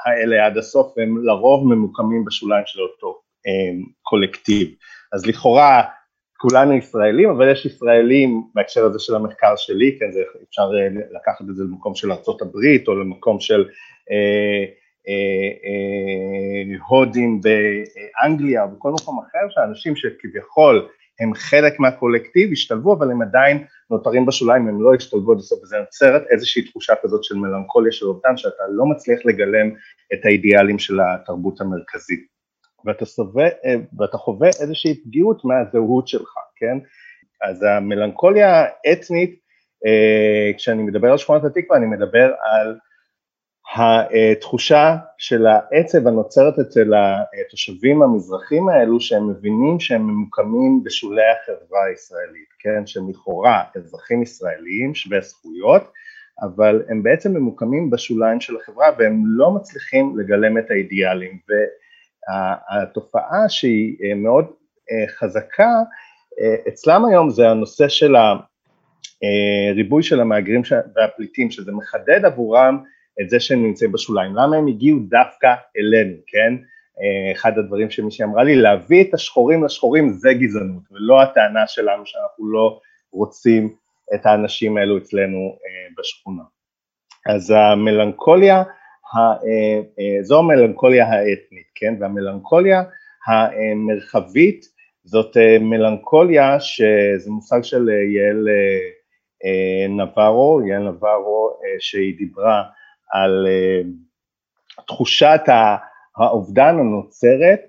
האלה 0.05 0.45
עד 0.45 0.57
הסוף, 0.57 0.93
והם 0.97 1.25
לרוב 1.25 1.67
ממוקמים 1.67 2.25
בשוליים 2.25 2.63
של 2.65 2.81
אותו 2.81 3.19
אה, 3.47 3.81
קולקטיב. 4.01 4.67
אז 5.13 5.25
לכאורה 5.25 5.83
כולנו 6.37 6.73
ישראלים, 6.73 7.29
אבל 7.29 7.51
יש 7.51 7.65
ישראלים 7.65 8.43
בהקשר 8.55 8.85
הזה 8.85 8.99
של 8.99 9.15
המחקר 9.15 9.55
שלי, 9.55 9.97
כן, 9.99 10.11
זה, 10.11 10.19
אפשר 10.49 10.61
אה, 10.61 10.87
לקחת 11.11 11.49
את 11.49 11.55
זה 11.55 11.63
למקום 11.63 11.95
של 11.95 12.11
הברית, 12.41 12.87
או 12.87 12.95
למקום 12.95 13.39
של 13.39 13.59
אה, 13.59 13.65
אה, 14.11 14.15
אה, 14.15 14.65
הודים 16.87 17.41
באנגליה, 17.41 18.63
או 18.63 18.67
בכל 18.67 18.91
מקום 19.01 19.19
אחר, 19.19 19.49
שאנשים 19.49 19.95
שכביכול 19.95 20.87
הם 21.19 21.33
חלק 21.33 21.79
מהקולקטיב, 21.79 22.51
השתלבו, 22.51 22.93
אבל 22.93 23.11
הם 23.11 23.21
עדיין 23.21 23.65
נותרים 23.89 24.25
בשוליים, 24.25 24.67
הם 24.67 24.81
לא 24.81 24.95
השתלבו 24.95 25.31
עד 25.31 25.37
הסוף, 25.37 25.63
וזה 25.63 25.77
יוצרת 25.77 26.23
איזושהי 26.29 26.61
תחושה 26.61 26.93
כזאת 27.03 27.23
של 27.23 27.35
מלנכוליה 27.35 27.91
של 27.91 28.05
אובדן, 28.05 28.37
שאתה 28.37 28.63
לא 28.69 28.85
מצליח 28.85 29.19
לגלם 29.25 29.69
את 30.13 30.25
האידיאלים 30.25 30.79
של 30.79 30.99
התרבות 30.99 31.61
המרכזית. 31.61 32.27
ואתה, 32.85 33.05
סובא, 33.05 33.47
ואתה 33.97 34.17
חווה 34.17 34.47
איזושהי 34.47 35.03
פגיעות 35.03 35.45
מהזהות 35.45 36.07
שלך, 36.07 36.33
כן? 36.55 36.77
אז 37.49 37.63
המלנכוליה 37.63 38.65
האתנית, 38.85 39.39
אה, 39.85 40.51
כשאני 40.57 40.83
מדבר 40.83 41.11
על 41.11 41.17
שכונת 41.17 41.43
התקווה, 41.43 41.77
אני 41.77 41.85
מדבר 41.85 42.31
על 42.43 42.77
התחושה 43.75 44.95
של 45.17 45.45
העצב 45.45 46.07
הנוצרת 46.07 46.59
אצל 46.59 46.93
התושבים 47.45 48.01
המזרחים 48.01 48.69
האלו 48.69 48.99
שהם 48.99 49.29
מבינים 49.29 49.79
שהם 49.79 50.07
ממוקמים 50.07 50.83
בשולי 50.83 51.21
החברה 51.21 51.85
הישראלית, 51.85 52.49
כן, 52.59 52.87
שהם 52.87 53.09
לכאורה 53.09 53.63
אזרחים 53.75 54.23
ישראלים 54.23 54.95
שווי 54.95 55.21
זכויות, 55.21 55.91
אבל 56.41 56.83
הם 56.89 57.03
בעצם 57.03 57.33
ממוקמים 57.33 57.89
בשוליים 57.89 58.41
של 58.41 58.57
החברה 58.57 58.87
והם 58.97 59.23
לא 59.25 59.51
מצליחים 59.51 60.19
לגלם 60.19 60.57
את 60.57 60.71
האידיאלים. 60.71 61.37
והתופעה 62.29 63.49
שהיא 63.49 63.97
אה, 64.03 64.15
מאוד 64.15 64.45
אה, 64.91 65.07
חזקה 65.07 65.71
אה, 66.41 66.55
אצלם 66.67 67.05
היום 67.05 67.29
זה 67.29 67.49
הנושא 67.49 67.87
של 67.87 68.15
הריבוי 69.71 70.03
של 70.03 70.19
המהגרים 70.19 70.61
והפליטים 70.95 71.51
שזה 71.51 71.71
מחדד 71.71 72.25
עבורם 72.25 72.83
את 73.21 73.29
זה 73.29 73.39
שהם 73.39 73.63
נמצאים 73.63 73.91
בשוליים, 73.91 74.35
למה 74.35 74.57
הם 74.57 74.67
הגיעו 74.67 74.99
דווקא 74.99 75.53
אלינו, 75.77 76.15
כן? 76.27 76.53
אה, 77.01 77.31
אחד 77.31 77.57
הדברים 77.57 77.89
שמישהי 77.89 78.25
אמרה 78.25 78.43
לי, 78.43 78.55
להביא 78.55 79.03
את 79.03 79.13
השחורים 79.13 79.63
לשחורים 79.63 80.09
זה 80.09 80.33
גזענות, 80.33 80.83
ולא 80.91 81.21
הטענה 81.21 81.67
שלנו 81.67 82.05
שאנחנו 82.05 82.51
לא 82.51 82.79
רוצים 83.11 83.75
את 84.13 84.25
האנשים 84.25 84.77
האלו 84.77 84.97
אצלנו 84.97 85.37
אה, 85.37 85.93
בשכונה. 85.97 86.43
אז 87.29 87.51
המלנכוליה, 87.51 88.63
אה, 89.15 90.21
זו 90.21 90.39
המלנכוליה 90.39 91.05
האתנית, 91.05 91.67
כן? 91.75 91.95
והמלנכוליה 91.99 92.83
המרחבית 93.27 94.65
זאת 95.03 95.37
מלנכוליה 95.59 96.59
שזה 96.59 97.31
מושג 97.31 97.63
של 97.63 97.89
יעל 97.89 98.47
נברו, 99.89 100.61
יעל 100.67 100.83
נברו 100.83 101.59
שהיא 101.79 102.17
דיברה 102.17 102.63
על 103.13 103.47
אה, 103.47 103.81
תחושת 104.87 105.41
האובדן 106.17 106.79
הנוצרת 106.79 107.59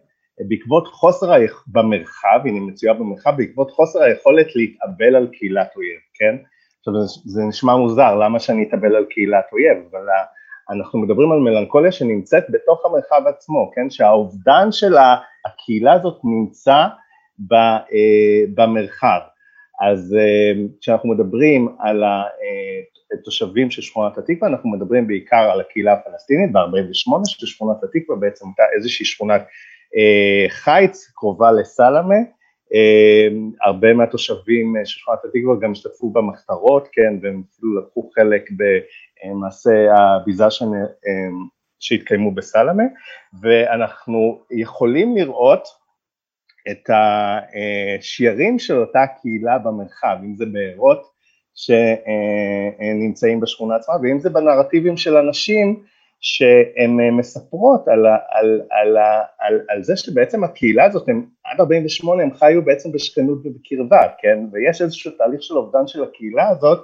בעקבות 0.48 0.88
חוסר. 0.88 1.32
במרחב, 1.66 2.40
הנה 2.44 2.60
מצויה 2.60 2.94
במרחב, 2.94 3.36
בעקבות 3.36 3.70
חוסר 3.70 4.02
היכולת 4.02 4.56
להתאבל 4.56 5.16
על 5.16 5.28
קהילת 5.32 5.68
אויב, 5.76 6.00
כן? 6.14 6.36
עכשיו 6.78 6.94
זה 7.06 7.42
נשמע 7.48 7.76
מוזר, 7.76 8.14
למה 8.14 8.38
שאני 8.38 8.68
אתאבל 8.68 8.96
על 8.96 9.04
קהילת 9.04 9.44
אויב, 9.52 9.76
אבל 9.90 10.06
אנחנו 10.70 10.98
מדברים 10.98 11.32
על 11.32 11.38
מלנכוליה 11.38 11.92
שנמצאת 11.92 12.44
בתוך 12.50 12.86
המרחב 12.86 13.26
עצמו, 13.26 13.70
כן? 13.74 13.90
שהאובדן 13.90 14.72
של 14.72 14.94
הקהילה 15.46 15.92
הזאת 15.92 16.20
נמצא 16.24 16.86
אה, 17.52 18.44
במרחב. 18.54 19.20
אז 19.80 20.16
אה, 20.18 20.52
כשאנחנו 20.80 21.08
מדברים 21.08 21.76
על 21.78 22.02
התושבים 23.12 23.70
של 23.70 23.82
שכונת 23.82 24.18
התקווה, 24.18 24.48
אנחנו 24.48 24.70
מדברים 24.70 25.06
בעיקר 25.06 25.50
על 25.52 25.60
הקהילה 25.60 25.92
הפלסטינית 25.92 26.52
ב-48, 26.52 27.12
ששכונת 27.26 27.76
התקווה 27.84 28.16
בעצם 28.16 28.46
הייתה 28.46 28.62
איזושהי 28.76 29.06
שכונת 29.06 29.42
אה, 29.96 30.46
חיץ 30.48 31.12
קרובה 31.14 31.52
לסלמה, 31.52 32.14
אה, 32.74 33.28
הרבה 33.64 33.94
מהתושבים 33.94 34.74
של 34.84 34.98
שכונת 34.98 35.18
התקווה 35.24 35.56
גם 35.60 35.72
השתתפו 35.72 36.10
במחתרות, 36.10 36.88
כן, 36.92 37.18
והם 37.22 37.42
אפילו 37.54 37.80
לקחו 37.80 38.10
חלק 38.14 38.50
במעשה 38.50 39.94
הביזה 39.94 40.44
שהתקיימו 41.80 42.34
בסלמה, 42.34 42.82
ואנחנו 43.42 44.42
יכולים 44.50 45.16
לראות 45.16 45.68
את 46.70 46.90
השיירים 46.90 48.58
של 48.58 48.78
אותה 48.78 49.06
קהילה 49.20 49.58
במרחב, 49.58 50.16
אם 50.24 50.34
זה 50.36 50.44
בארות 50.46 51.17
שנמצאים 51.58 53.40
בשכונה 53.40 53.76
עצמה, 53.76 53.94
ואם 54.02 54.18
זה 54.18 54.30
בנרטיבים 54.30 54.96
של 54.96 55.16
אנשים 55.16 55.82
שהן 56.20 57.10
מספרות 57.12 57.88
על, 57.88 58.06
על, 58.06 58.60
על, 58.70 58.96
על, 59.38 59.60
על 59.68 59.82
זה 59.82 59.96
שבעצם 59.96 60.44
הקהילה 60.44 60.84
הזאת, 60.84 61.08
הם, 61.08 61.24
עד 61.44 61.60
48' 61.60 62.22
הם 62.22 62.34
חיו 62.34 62.64
בעצם 62.64 62.92
בשכנות 62.92 63.38
ובקרבה, 63.44 64.00
כן, 64.20 64.38
ויש 64.52 64.82
איזשהו 64.82 65.10
תהליך 65.18 65.42
של 65.42 65.54
אובדן 65.54 65.86
של 65.86 66.02
הקהילה 66.02 66.48
הזאת, 66.48 66.78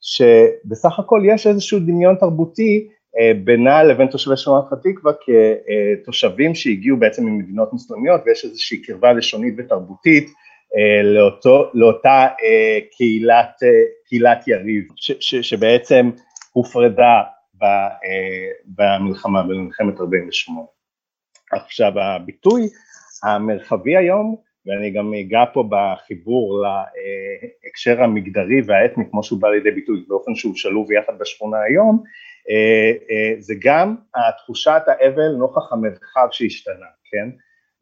שבסך 0.00 0.98
הכל 0.98 1.22
יש 1.26 1.46
איזשהו 1.46 1.78
דמיון 1.78 2.16
תרבותי 2.16 2.88
אה, 3.18 3.32
בינה 3.44 3.82
לבין 3.82 4.06
תושבי 4.06 4.36
שכונת 4.36 4.72
התקווה 4.72 5.12
כתושבים 6.02 6.54
שהגיעו 6.54 6.96
בעצם 6.96 7.26
ממדינות 7.26 7.72
מוסלמיות 7.72 8.20
ויש 8.26 8.44
איזושהי 8.44 8.82
קרבה 8.82 9.12
לשונית 9.12 9.54
ותרבותית 9.58 10.28
אה, 10.76 11.02
לאותו, 11.02 11.70
לאותה 11.74 12.26
אה, 12.42 12.78
קהילת, 12.96 13.62
קהילת 14.14 14.48
יריב 14.48 14.84
ש, 14.96 15.12
ש, 15.20 15.34
שבעצם 15.34 16.10
הופרדה 16.52 17.22
במלחמה, 18.66 19.42
במלחמת 19.42 20.00
48. 20.00 20.60
עכשיו 21.52 21.92
הביטוי 22.00 22.68
המרחבי 23.24 23.96
היום, 23.96 24.36
ואני 24.66 24.90
גם 24.90 25.14
אגע 25.14 25.44
פה 25.52 25.68
בחיבור 25.70 26.62
להקשר 26.62 28.02
המגדרי 28.02 28.62
והאתני 28.66 29.04
כמו 29.10 29.22
שהוא 29.22 29.40
בא 29.40 29.48
לידי 29.48 29.70
ביטוי 29.70 30.04
באופן 30.08 30.34
שהוא 30.34 30.56
שלוב 30.56 30.92
יחד 30.92 31.12
בשכונה 31.18 31.56
היום, 31.62 32.02
אה, 32.50 32.92
אה, 33.10 33.40
זה 33.40 33.54
גם 33.62 33.96
התחושת 34.14 34.82
האבל 34.86 35.32
נוכח 35.38 35.72
המרחב 35.72 36.28
שהשתנה, 36.30 36.86
כן? 37.10 37.30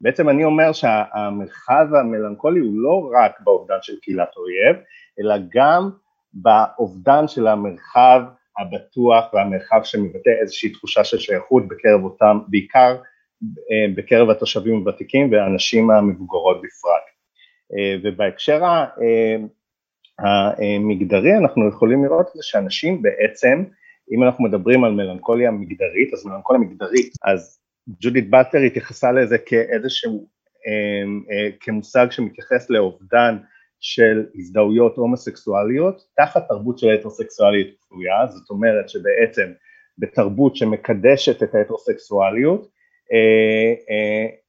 בעצם 0.01 0.29
אני 0.29 0.43
אומר 0.43 0.73
שהמרחב 0.73 1.87
המלנכולי 1.99 2.59
הוא 2.59 2.73
לא 2.75 3.11
רק 3.13 3.39
באובדן 3.43 3.77
של 3.81 3.93
קהילת 4.01 4.31
אויב, 4.37 4.75
אלא 5.19 5.35
גם 5.53 5.89
באובדן 6.33 7.27
של 7.27 7.47
המרחב 7.47 8.21
הבטוח 8.59 9.33
והמרחב 9.33 9.79
שמבטא 9.83 10.29
איזושהי 10.41 10.69
תחושה 10.69 11.03
של 11.03 11.17
שייכות 11.17 11.67
בקרב 11.67 12.03
אותם, 12.03 12.39
בעיקר 12.47 12.95
אה, 13.71 13.93
בקרב 13.95 14.29
התושבים 14.29 14.75
הוותיקים 14.75 15.31
והנשים 15.31 15.91
המבוגרות 15.91 16.57
בפרט. 16.57 17.03
ובהקשר 18.03 18.63
המגדרי 20.19 21.37
אנחנו 21.37 21.69
יכולים 21.69 22.05
לראות 22.05 22.27
שאנשים 22.41 23.01
בעצם 23.01 23.63
אם 24.11 24.23
אנחנו 24.23 24.43
מדברים 24.43 24.83
על 24.83 24.91
מלנכוליה 24.91 25.51
מגדרית, 25.51 26.13
אז 26.13 26.25
מלנכוליה 26.25 26.61
מגדרית, 26.61 27.13
אז 27.23 27.59
ג'ודית 28.01 28.29
באטר 28.29 28.57
התייחסה 28.57 29.11
לזה 29.11 29.37
כאיזשהו, 29.37 30.27
אה, 30.67 31.03
אה, 31.31 31.49
כמושג 31.59 32.07
שמתייחס 32.11 32.69
לאובדן 32.69 33.37
של 33.85 34.25
הזדהויות 34.35 34.97
הומוסקסואליות 34.97 36.01
תחת 36.17 36.47
תרבות 36.47 36.77
של 36.77 36.89
הטרוסקסואליות 36.89 37.67
כפויה, 37.81 38.27
זאת 38.27 38.49
אומרת 38.49 38.89
שבעצם 38.89 39.51
בתרבות 39.97 40.55
שמקדשת 40.55 41.43
את 41.43 41.55
ההטרוסקסואליות, 41.55 42.67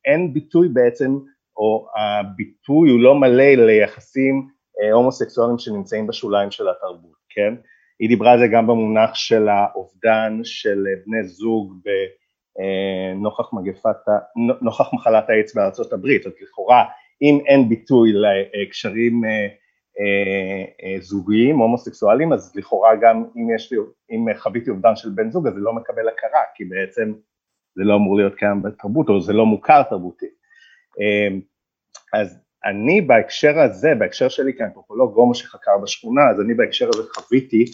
אין 0.05 0.33
ביטוי 0.35 0.69
בעצם, 0.69 1.19
או 1.57 1.89
הביטוי 1.97 2.91
הוא 2.91 3.01
לא 3.01 3.15
מלא 3.15 3.55
ליחסים 3.55 4.49
הומוסקסואליים 4.93 5.59
שנמצאים 5.59 6.07
בשוליים 6.07 6.51
של 6.51 6.69
התרבות, 6.69 7.17
כן? 7.31 7.55
היא 8.01 8.09
דיברה 8.09 8.33
על 8.33 8.39
זה 8.39 8.47
גם 8.53 8.67
במונח 8.67 9.15
של 9.15 9.49
האובדן 9.49 10.41
של 10.45 10.85
בני 11.07 11.25
זוג 11.25 11.75
נוכח 13.17 13.53
מגפת, 13.53 13.97
נוכח 14.63 14.95
מחלת 14.95 15.31
האיידס 15.31 15.55
בארצות 15.55 15.93
הברית, 15.93 16.27
אז 16.27 16.33
לכאורה 16.43 16.85
אם 17.23 17.39
אין 17.47 17.69
ביטוי 17.69 18.13
לקשרים 18.63 19.23
זוגיים, 21.01 21.59
הומוסקסואליים, 21.59 22.33
אז 22.33 22.57
לכאורה 22.57 22.97
גם 22.97 23.25
אם 23.37 23.55
יש 23.55 23.73
לי, 23.73 23.79
אם 24.11 24.27
חוויתי 24.39 24.71
אובדן 24.71 24.97
של 24.97 25.09
בן 25.15 25.31
זוג 25.31 25.47
אז 25.47 25.55
זה 25.55 25.61
לא 25.61 25.73
מקבל 25.73 26.09
הכרה, 26.09 26.43
כי 26.55 26.65
בעצם 26.65 27.13
זה 27.77 27.85
לא 27.85 27.95
אמור 27.95 28.17
להיות 28.17 28.35
קיים 28.35 28.63
בתרבות 28.63 29.09
או 29.09 29.21
זה 29.21 29.33
לא 29.33 29.47
מוכר 29.47 29.83
תרבותית. 29.83 30.35
אז 32.13 32.39
אני 32.65 33.01
בהקשר 33.01 33.59
הזה, 33.59 33.95
בהקשר 33.95 34.29
שלי 34.29 34.53
כאנתרופולוג 34.59 35.17
הומו 35.17 35.35
שחקר 35.35 35.79
בשכונה, 35.83 36.31
אז 36.31 36.41
אני 36.41 36.55
בהקשר 36.55 36.89
הזה 36.89 37.03
חוויתי 37.15 37.65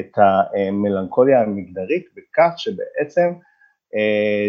את 0.00 0.12
המלנכוליה 0.16 1.40
המגדרית 1.40 2.06
בכך 2.16 2.52
שבעצם 2.56 3.22
אה, 3.22 3.55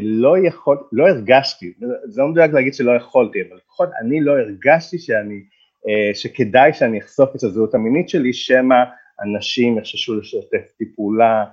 לא 0.01 0.37
יכול, 0.37 0.77
לא 0.91 1.07
הרגשתי, 1.07 1.73
זה 2.05 2.21
לא 2.21 2.27
מדויק 2.27 2.51
להגיד 2.53 2.73
שלא 2.73 2.91
יכולתי, 2.91 3.39
אבל 3.41 3.57
לפחות 3.57 3.89
אני 4.01 4.21
לא 4.21 4.31
הרגשתי 4.31 4.99
שאני, 4.99 5.39
אה, 5.87 6.15
שכדאי 6.15 6.73
שאני 6.73 6.99
אחשוף 6.99 7.35
את 7.35 7.43
הזהות 7.43 7.75
המינית 7.75 8.09
שלי, 8.09 8.33
שמא 8.33 8.75
אנשים 9.23 9.77
יחששו 9.77 10.15
לשתף 10.15 10.69
אותי 10.73 10.85
פעולה, 10.95 11.45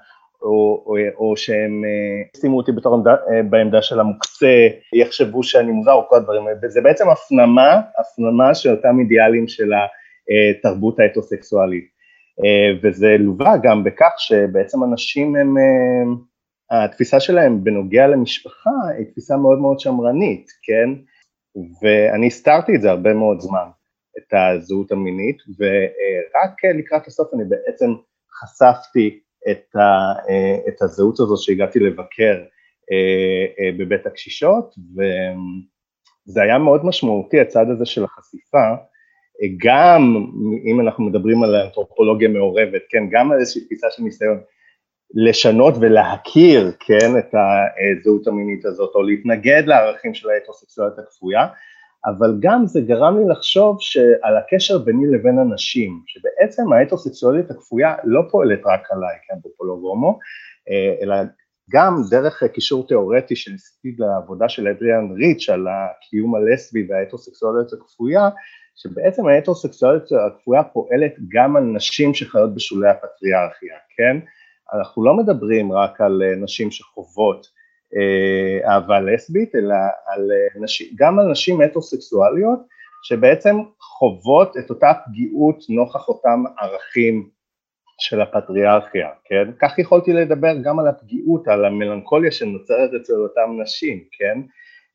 או, 0.43 0.85
או, 0.87 0.97
או 1.17 1.37
שהם 1.37 1.85
אה, 1.85 2.41
שימו 2.41 2.57
אותי 2.57 2.73
בתור 2.73 2.95
עמדה, 2.95 3.17
בעמדה 3.51 3.83
של 3.83 4.01
המוקצה, 4.01 4.69
יחשבו 4.93 5.43
שאני 5.43 5.73
מוזר 5.73 5.93
או 5.93 6.09
כל 6.09 6.17
הדברים 6.17 6.47
האלה, 6.47 6.59
וזה 6.63 6.81
בעצם 6.81 7.09
הפנמה, 7.11 7.81
הפנמה 7.99 8.55
של 8.55 8.71
אותם 8.71 9.01
אידיאלים 9.01 9.49
של 9.49 9.71
התרבות 9.73 11.01
ההטרוסקסואלית, 11.01 11.95
וזה 12.83 13.17
לווה 13.19 13.55
גם 13.63 13.85
בכך 13.85 14.13
שבעצם 14.19 14.85
אנשים 14.85 15.37
הם 15.37 15.57
התפיסה 16.85 17.21
שלהם 17.21 17.65
בנוגע 17.65 18.07
למשפחה 18.07 18.71
היא 18.99 19.07
תפיסה 19.07 19.37
מאוד 19.37 19.59
מאוד 19.59 19.81
שמרנית, 19.81 20.47
כן? 20.63 20.89
ואני 21.83 22.27
הסתרתי 22.27 22.77
את 22.77 22.83
זה 22.83 22.91
הרבה 22.91 23.15
מאוד 23.15 23.41
זמן, 23.41 23.69
את 24.19 24.35
הזהות 24.35 24.93
המינית, 24.93 25.37
ורק 25.59 26.65
לקראת 26.79 27.07
הסוף 27.07 27.35
אני 27.35 27.45
בעצם 27.49 27.95
חשפתי 28.41 29.21
את, 29.51 29.77
ה, 29.77 30.13
את 30.69 30.83
הזהות 30.83 31.21
הזאת 31.21 31.39
שהגעתי 31.43 31.79
לבקר 31.79 32.43
אה, 32.93 33.65
אה, 33.65 33.71
בבית 33.79 34.07
הקשישות, 34.07 34.75
וזה 34.97 36.43
היה 36.43 36.59
מאוד 36.59 36.85
משמעותי 36.85 37.41
הצד 37.41 37.71
הזה 37.71 37.87
של 37.87 38.05
החשיפה, 38.05 38.75
גם 39.65 40.27
אם 40.65 40.81
אנחנו 40.81 41.05
מדברים 41.05 41.43
על 41.43 41.55
אנתרופולוגיה 41.55 42.29
מעורבת, 42.29 42.83
כן, 42.89 43.05
גם 43.11 43.33
על 43.33 43.39
איזושהי 43.39 43.65
תפיסה 43.65 43.87
של 43.91 44.03
ניסיון, 44.03 44.41
לשנות 45.15 45.75
ולהכיר, 45.81 46.73
כן, 46.81 47.19
את 47.19 47.35
הזהות 47.35 48.27
המינית 48.27 48.65
הזאת, 48.65 48.95
או 48.95 49.03
להתנגד 49.03 49.63
לערכים 49.67 50.15
של 50.15 50.31
ההטרוסקסואליות 50.31 50.99
הכפויה, 50.99 51.47
אבל 52.07 52.37
גם 52.41 52.67
זה 52.67 52.81
גרם 52.81 53.19
לי 53.19 53.25
לחשוב 53.29 53.77
שעל 53.81 54.37
הקשר 54.37 54.79
ביני 54.79 55.07
לבין 55.07 55.39
אנשים, 55.39 56.01
שבעצם 56.07 56.73
ההטרוסקסואליות 56.73 57.51
הכפויה 57.51 57.95
לא 58.05 58.23
פועלת 58.31 58.61
רק 58.67 58.89
עליי 58.91 59.17
כאנתרופולוג 59.29 59.83
הומו, 59.83 60.19
אלא 61.03 61.15
גם 61.71 61.95
דרך 62.11 62.43
קישור 62.45 62.87
תיאורטי 62.87 63.37
שניסיתי 63.37 63.95
לעבודה 63.99 64.49
של 64.49 64.69
אדריאן 64.69 65.13
ריץ' 65.17 65.49
על 65.49 65.67
הקיום 65.69 66.35
הלסבי 66.35 66.87
וההטרוסקסואליות 66.89 67.73
הכפויה, 67.73 68.29
שבעצם 68.77 69.27
ההטרוסקסואליות 69.27 70.09
הכפויה 70.27 70.63
פועלת 70.63 71.15
גם 71.29 71.57
על 71.57 71.63
נשים 71.63 72.15
שחיות 72.15 72.55
בשולי 72.55 72.89
הפטריארכיה, 72.89 73.75
כן? 73.97 74.17
אנחנו 74.73 75.05
לא 75.05 75.15
מדברים 75.15 75.73
רק 75.73 76.01
על 76.01 76.23
אה, 76.23 76.37
נשים 76.37 76.71
שחוות 76.71 77.47
אה, 77.97 78.71
אהבה 78.71 79.01
לסבית, 79.01 79.55
אלא 79.55 79.75
על 80.07 80.33
אה, 80.33 80.63
נשים, 80.63 80.87
גם 80.95 81.19
על 81.19 81.31
נשים 81.31 81.61
הטרוסקסואליות 81.61 82.59
שבעצם 83.03 83.57
חוות 83.81 84.57
את 84.57 84.71
אותה 84.71 84.93
פגיעות 85.07 85.59
נוכח 85.69 86.09
אותם 86.09 86.45
ערכים 86.59 87.29
של 87.99 88.21
הפטריארכיה, 88.21 89.09
כן? 89.25 89.51
כך 89.63 89.79
יכולתי 89.79 90.13
לדבר 90.13 90.57
גם 90.65 90.79
על 90.79 90.89
הפגיעות, 90.89 91.49
על 91.49 91.65
המלנכוליה 91.65 92.33
שנוצרת 92.33 92.91
אצל 93.03 93.13
אותם 93.13 93.63
נשים, 93.63 94.05
כן? 94.13 94.41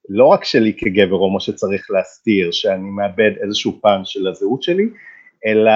לא 0.10 0.26
רק 0.26 0.44
שלי 0.44 0.74
כגבר 0.78 1.16
הומו 1.16 1.40
שצריך 1.40 1.92
להסתיר, 1.92 2.52
שאני 2.52 2.90
מאבד 2.90 3.32
איזשהו 3.44 3.80
פן 3.82 4.02
של 4.04 4.28
הזהות 4.28 4.64
שלי, 4.64 4.90
אלא 5.46 5.72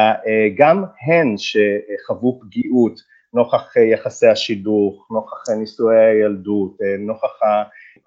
גם 0.57 0.83
הן 1.07 1.35
שחוו 1.37 2.39
פגיעות 2.41 2.99
נוכח 3.33 3.77
אה, 3.77 3.83
יחסי 3.83 4.27
השידוך, 4.27 5.07
נוכח 5.11 5.49
אה, 5.49 5.55
נישואי 5.55 5.95
הילדות, 5.95 6.77
אה, 6.81 6.97
נוכח 6.99 7.39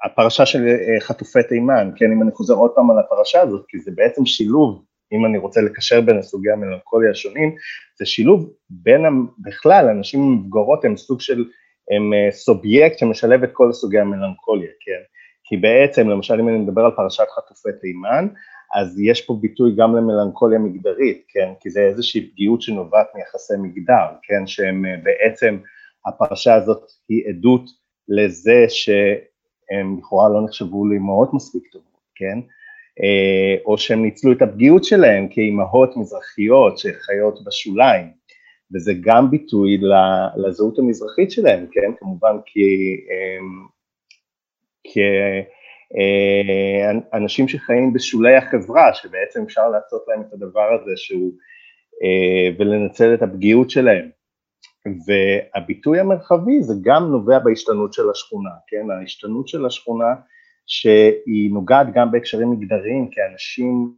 הפרשה 0.04 0.46
של 0.46 0.64
חטופי 1.00 1.42
תימן, 1.42 1.90
כן, 1.96 2.12
אם 2.12 2.22
אני 2.22 2.30
חוזר 2.30 2.54
עוד 2.54 2.70
פעם 2.74 2.90
על 2.90 2.98
הפרשה 2.98 3.40
הזאת, 3.40 3.64
כי 3.68 3.78
זה 3.78 3.90
בעצם 3.94 4.26
שילוב, 4.26 4.84
אם 5.12 5.26
אני 5.26 5.38
רוצה 5.38 5.60
לקשר 5.60 6.00
בין 6.00 6.18
הסוגי 6.18 6.50
המלנכוליה 6.50 7.10
השונים, 7.10 7.54
זה 7.98 8.06
שילוב 8.06 8.52
בין 8.70 9.02
בכלל, 9.38 9.88
אנשים 9.88 10.20
עם 10.20 10.32
מבוגרות 10.32 10.84
הם 10.84 10.96
סוג 10.96 11.20
של, 11.20 11.44
הם 11.90 12.10
סובייקט 12.30 12.98
שמשלב 12.98 13.42
את 13.42 13.50
כל 13.52 13.72
סוגי 13.72 13.98
המלנכוליה, 13.98 14.70
כן, 14.80 15.02
כי 15.44 15.56
בעצם, 15.56 16.08
למשל 16.08 16.40
אם 16.40 16.48
אני 16.48 16.58
מדבר 16.58 16.84
על 16.84 16.90
פרשת 16.96 17.24
חטופי 17.36 17.68
תימן, 17.80 18.28
אז 18.74 19.00
יש 19.00 19.26
פה 19.26 19.38
ביטוי 19.40 19.74
גם 19.76 19.96
למלנכוליה 19.96 20.58
מגדרית, 20.58 21.24
כן, 21.28 21.52
כי 21.60 21.70
זה 21.70 21.80
איזושהי 21.80 22.30
פגיעות 22.30 22.62
שנובעת 22.62 23.06
מיחסי 23.14 23.54
מגדר, 23.58 24.06
כן, 24.22 24.46
שהם 24.46 24.86
אה, 24.86 24.96
בעצם, 25.02 25.58
הפרשה 26.06 26.54
הזאת 26.54 26.82
היא 27.08 27.22
עדות 27.28 27.70
לזה 28.08 28.64
שהם 28.68 29.98
לכאורה 29.98 30.28
לא 30.28 30.44
נחשבו 30.44 30.86
לאמהות 30.86 31.34
מספיק 31.34 31.62
טובות, 31.72 32.00
כן, 32.14 32.38
אה, 33.02 33.56
או 33.64 33.78
שהם 33.78 34.02
ניצלו 34.02 34.32
את 34.32 34.42
הפגיעות 34.42 34.84
שלהם 34.84 35.28
כאימהות 35.30 35.96
מזרחיות 35.96 36.78
שחיות 36.78 37.44
בשוליים, 37.44 38.06
וזה 38.74 38.92
גם 39.00 39.30
ביטוי 39.30 39.80
לזהות 40.36 40.78
המזרחית 40.78 41.30
שלהם, 41.30 41.66
כן, 41.72 41.92
כמובן 41.98 42.36
כי, 42.46 42.60
אה, 43.10 43.38
כי 44.84 45.00
אנשים 47.14 47.48
שחיים 47.48 47.92
בשולי 47.92 48.36
החברה, 48.36 48.94
שבעצם 48.94 49.42
אפשר 49.42 49.68
לעשות 49.68 50.04
להם 50.08 50.20
את 50.20 50.32
הדבר 50.32 50.68
הזה 50.74 50.92
שהוא, 50.96 51.32
אה, 52.02 52.56
ולנצל 52.58 53.14
את 53.14 53.22
הפגיעות 53.22 53.70
שלהם. 53.70 54.10
והביטוי 55.06 56.00
המרחבי 56.00 56.62
זה 56.62 56.74
גם 56.82 57.02
נובע 57.10 57.38
בהשתנות 57.38 57.92
של 57.92 58.10
השכונה, 58.10 58.50
כן, 58.66 58.90
ההשתנות 58.90 59.48
של 59.48 59.66
השכונה 59.66 60.14
שהיא 60.66 61.52
נוגעת 61.52 61.86
גם 61.94 62.12
בהקשרים 62.12 62.50
מגדריים, 62.50 63.10
כי 63.10 63.20
אנשים, 63.32 63.92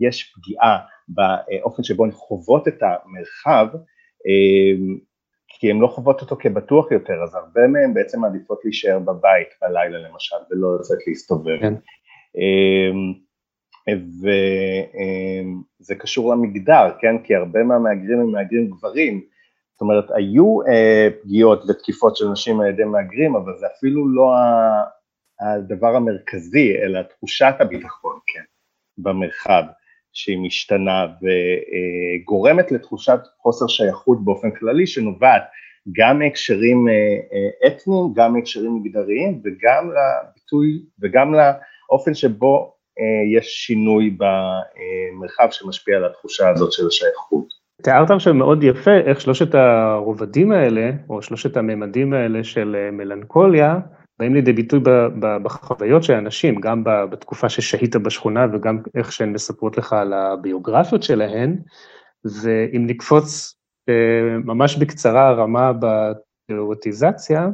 יש 0.00 0.34
פגיעה 0.34 0.78
באופן 1.08 1.82
שבו 1.82 2.04
הן 2.04 2.10
חוות 2.10 2.68
את 2.68 2.82
המרחב, 2.82 3.66
אה, 4.26 4.96
כי 5.58 5.70
הן 5.70 5.78
לא 5.78 5.86
חוות 5.86 6.20
אותו 6.20 6.36
כבטוח 6.36 6.92
יותר, 6.92 7.22
אז 7.22 7.34
הרבה 7.34 7.66
מהן 7.66 7.94
בעצם 7.94 8.20
מעדיפות 8.20 8.60
להישאר 8.64 8.98
בבית 8.98 9.48
בלילה 9.62 9.98
למשל, 9.98 10.36
ולא 10.50 10.76
לצאת 10.78 10.98
להסתובב. 11.06 11.60
כן. 11.60 11.74
אמ, 12.36 13.26
וזה 14.20 15.94
אמ, 15.94 15.98
קשור 15.98 16.32
למגדר, 16.32 16.90
כן? 17.00 17.22
כי 17.24 17.34
הרבה 17.34 17.62
מהמהגרים 17.62 18.20
הם 18.20 18.32
מהגרים 18.32 18.70
גברים, 18.70 19.20
זאת 19.72 19.80
אומרת, 19.80 20.04
היו 20.10 20.62
אה, 20.62 21.08
פגיעות 21.22 21.64
ותקיפות 21.68 22.16
של 22.16 22.28
נשים 22.28 22.60
על 22.60 22.66
ידי 22.66 22.84
מהגרים, 22.84 23.36
אבל 23.36 23.52
זה 23.58 23.66
אפילו 23.76 24.08
לא 24.08 24.32
הדבר 25.40 25.96
המרכזי, 25.96 26.76
אלא 26.82 27.02
תחושת 27.02 27.54
הביטחון, 27.60 28.18
כן, 28.26 28.42
במרחב. 28.98 29.62
שהיא 30.16 30.38
משתנה 30.38 31.06
וגורמת 31.22 32.72
לתחושת 32.72 33.18
חוסר 33.42 33.66
שייכות 33.66 34.24
באופן 34.24 34.50
כללי 34.50 34.86
שנובעת 34.86 35.42
גם 35.92 36.18
מהקשרים 36.18 36.88
אה, 36.88 36.92
אה, 36.92 37.68
אתניים, 37.68 38.12
גם 38.14 38.32
מהקשרים 38.32 38.74
מגדריים 38.74 39.40
וגם 39.44 39.90
לביטוי 39.90 40.82
וגם 41.02 41.34
לאופן 41.34 42.14
שבו 42.14 42.72
אה, 42.98 43.38
יש 43.38 43.46
שינוי 43.46 44.16
במרחב 44.18 45.48
שמשפיע 45.50 45.96
על 45.96 46.04
התחושה 46.04 46.48
הזאת 46.48 46.72
של 46.72 46.86
השייכות. 46.86 47.66
תיארת 47.82 48.10
עכשיו 48.10 48.34
מאוד 48.34 48.62
יפה 48.62 48.96
איך 49.06 49.20
שלושת 49.20 49.54
הרובדים 49.54 50.52
האלה, 50.52 50.90
או 51.08 51.22
שלושת 51.22 51.56
הממדים 51.56 52.12
האלה 52.12 52.44
של 52.44 52.90
מלנכוליה, 52.92 53.78
באים 54.18 54.34
לידי 54.34 54.52
ביטוי 54.52 54.80
בחוויות 55.42 56.02
של 56.02 56.12
אנשים, 56.12 56.60
גם 56.60 56.84
בתקופה 56.84 57.48
ששהית 57.48 57.96
בשכונה 57.96 58.46
וגם 58.52 58.78
איך 58.94 59.12
שהן 59.12 59.32
מספרות 59.32 59.78
לך 59.78 59.92
על 59.92 60.12
הביוגרפיות 60.12 61.02
שלהן, 61.02 61.56
ואם 62.24 62.86
נקפוץ 62.86 63.56
אה, 63.88 64.38
ממש 64.44 64.76
בקצרה 64.76 65.32
רמה 65.32 65.72
בתיאורטיזציה, 65.72 67.48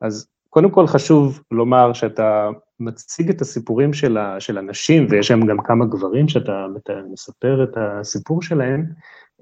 אז 0.00 0.28
קודם 0.50 0.70
כל 0.70 0.86
חשוב 0.86 1.42
לומר 1.50 1.92
שאתה 1.92 2.48
מציג 2.80 3.30
את 3.30 3.40
הסיפורים 3.40 3.92
של, 3.92 4.16
ה, 4.16 4.40
של 4.40 4.58
אנשים, 4.58 5.06
ויש 5.10 5.28
שם 5.28 5.46
גם 5.46 5.62
כמה 5.62 5.84
גברים 5.84 6.28
שאתה 6.28 6.66
מספר 7.12 7.64
את 7.64 7.76
הסיפור 7.76 8.42
שלהם, 8.42 8.84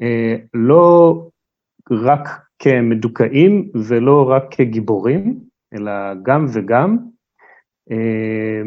אה, 0.02 0.36
לא 0.54 1.14
רק 1.90 2.28
כמדוכאים 2.58 3.70
ולא 3.74 4.30
רק 4.30 4.44
כגיבורים, 4.50 5.40
אלא 5.74 5.92
גם 6.22 6.46
וגם. 6.52 6.98
אה, 7.90 8.62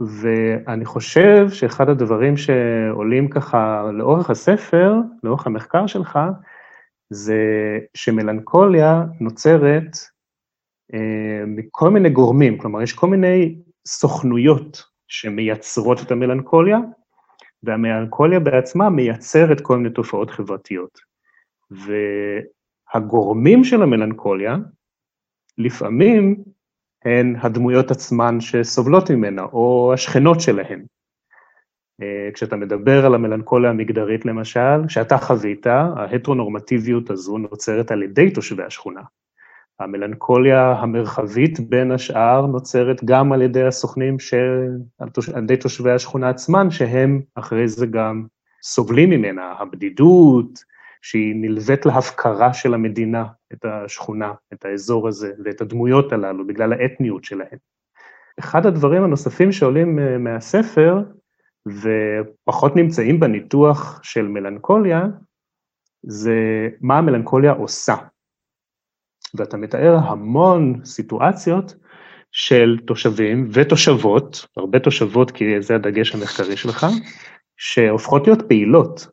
ואני 0.00 0.84
חושב 0.84 1.50
שאחד 1.50 1.88
הדברים 1.88 2.36
שעולים 2.36 3.28
ככה 3.28 3.90
לאורך 3.92 4.30
הספר, 4.30 4.94
לאורך 5.22 5.46
המחקר 5.46 5.86
שלך, 5.86 6.18
זה 7.10 7.42
שמלנכוליה 7.94 9.04
נוצרת 9.20 9.96
אה, 10.94 11.44
מכל 11.46 11.90
מיני 11.90 12.10
גורמים, 12.10 12.58
כלומר, 12.58 12.82
יש 12.82 12.92
כל 12.92 13.06
מיני 13.06 13.58
סוכנויות 13.86 14.82
שמייצרות 15.08 16.02
את 16.02 16.10
המלנכוליה, 16.10 16.78
והמלנכוליה 17.62 18.40
בעצמה 18.40 18.90
מייצרת 18.90 19.60
כל 19.60 19.76
מיני 19.76 19.90
תופעות 19.90 20.30
חברתיות. 20.30 20.98
והגורמים 22.94 23.64
של 23.64 23.82
המלנכוליה, 23.82 24.56
לפעמים 25.60 26.36
הן 27.04 27.36
הדמויות 27.40 27.90
עצמן 27.90 28.40
שסובלות 28.40 29.10
ממנה, 29.10 29.42
או 29.42 29.90
השכנות 29.94 30.40
שלהן. 30.40 30.84
אה, 32.02 32.28
כשאתה 32.34 32.56
מדבר 32.56 33.06
על 33.06 33.14
המלנכוליה 33.14 33.70
המגדרית 33.70 34.24
למשל, 34.24 34.88
שאתה 34.88 35.18
חווית, 35.18 35.66
ההטרונורמטיביות 35.66 37.10
הזו 37.10 37.38
נוצרת 37.38 37.90
על 37.90 38.02
ידי 38.02 38.30
תושבי 38.30 38.62
השכונה. 38.62 39.00
המלנכוליה 39.80 40.72
המרחבית 40.72 41.60
בין 41.60 41.92
השאר 41.92 42.46
נוצרת 42.46 43.04
גם 43.04 43.32
על 43.32 43.42
ידי 43.42 43.62
הסוכנים, 43.62 44.18
של, 44.18 44.68
על 45.34 45.42
ידי 45.42 45.56
תושבי 45.56 45.90
השכונה 45.90 46.28
עצמן, 46.28 46.70
שהם 46.70 47.20
אחרי 47.34 47.68
זה 47.68 47.86
גם 47.86 48.26
סובלים 48.62 49.10
ממנה, 49.10 49.54
הבדידות, 49.58 50.64
שהיא 51.02 51.34
נלווית 51.36 51.86
להפקרה 51.86 52.54
של 52.54 52.74
המדינה, 52.74 53.24
את 53.52 53.64
השכונה, 53.64 54.32
את 54.52 54.64
האזור 54.64 55.08
הזה 55.08 55.32
ואת 55.44 55.60
הדמויות 55.60 56.12
הללו 56.12 56.46
בגלל 56.46 56.72
האתניות 56.72 57.24
שלהם. 57.24 57.58
אחד 58.38 58.66
הדברים 58.66 59.02
הנוספים 59.02 59.52
שעולים 59.52 59.98
אה, 59.98 60.18
מהספר, 60.18 61.02
ופחות 61.66 62.76
נמצאים 62.76 63.20
בניתוח 63.20 64.00
של 64.02 64.28
מלנכוליה, 64.28 65.06
זה 66.02 66.68
מה 66.80 66.98
המלנכוליה 66.98 67.52
עושה. 67.52 67.94
ואתה 69.34 69.56
מתאר 69.56 69.96
המון 69.96 70.84
סיטואציות 70.84 71.74
של 72.32 72.78
תושבים 72.86 73.48
ותושבות, 73.52 74.46
הרבה 74.56 74.78
תושבות 74.78 75.30
כי 75.30 75.62
זה 75.62 75.74
הדגש 75.74 76.14
המחקרי 76.14 76.56
שלך, 76.56 76.86
שהופכות 77.56 78.26
להיות 78.26 78.48
פעילות, 78.48 79.06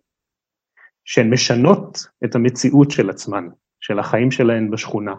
שהן 1.08 1.34
משנות 1.34 2.06
את 2.26 2.36
המציאות 2.36 2.92
של 2.92 3.10
עצמן, 3.10 3.48
של 3.80 4.00
החיים 4.00 4.32
שלהן 4.32 4.72
בשכונה. 4.72 5.14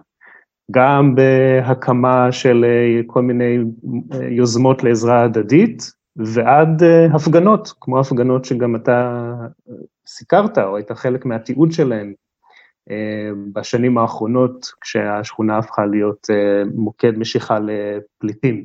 גם 0.70 1.14
בהקמה 1.14 2.32
של 2.32 2.64
אה, 2.64 3.00
כל 3.06 3.22
מיני 3.22 3.58
אה, 4.14 4.28
יוזמות 4.28 4.84
לעזרה 4.84 5.24
הדדית, 5.24 5.92
ועד 6.16 6.82
אה, 6.82 7.06
הפגנות, 7.06 7.72
כמו 7.80 8.00
הפגנות 8.00 8.44
שגם 8.44 8.76
אתה 8.76 9.34
סיקרת, 10.06 10.58
או 10.58 10.76
היית 10.76 10.92
חלק 10.92 11.24
מהתיעוד 11.24 11.72
שלהן 11.72 12.14
בשנים 13.52 13.98
האחרונות, 13.98 14.66
כשהשכונה 14.80 15.58
הפכה 15.58 15.86
להיות 15.86 16.26
מוקד 16.74 17.18
משיכה 17.18 17.58
לפליטים. 17.58 18.64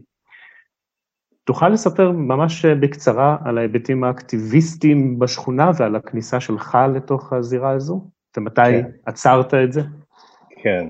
תוכל 1.46 1.70
לספר 1.70 2.12
ממש 2.12 2.66
בקצרה 2.66 3.38
על 3.46 3.58
ההיבטים 3.58 4.04
האקטיביסטיים 4.04 5.20
בשכונה 5.20 5.72
ועל 5.78 5.96
הכניסה 5.96 6.40
שלך 6.40 6.78
לתוך 6.96 7.34
הזירה 7.34 7.72
הזו? 7.72 8.08
ומתי 8.38 8.62
כן. 8.62 8.90
עצרת 9.06 9.54
את 9.54 9.74
זה? 9.74 9.82
כן. 10.62 10.88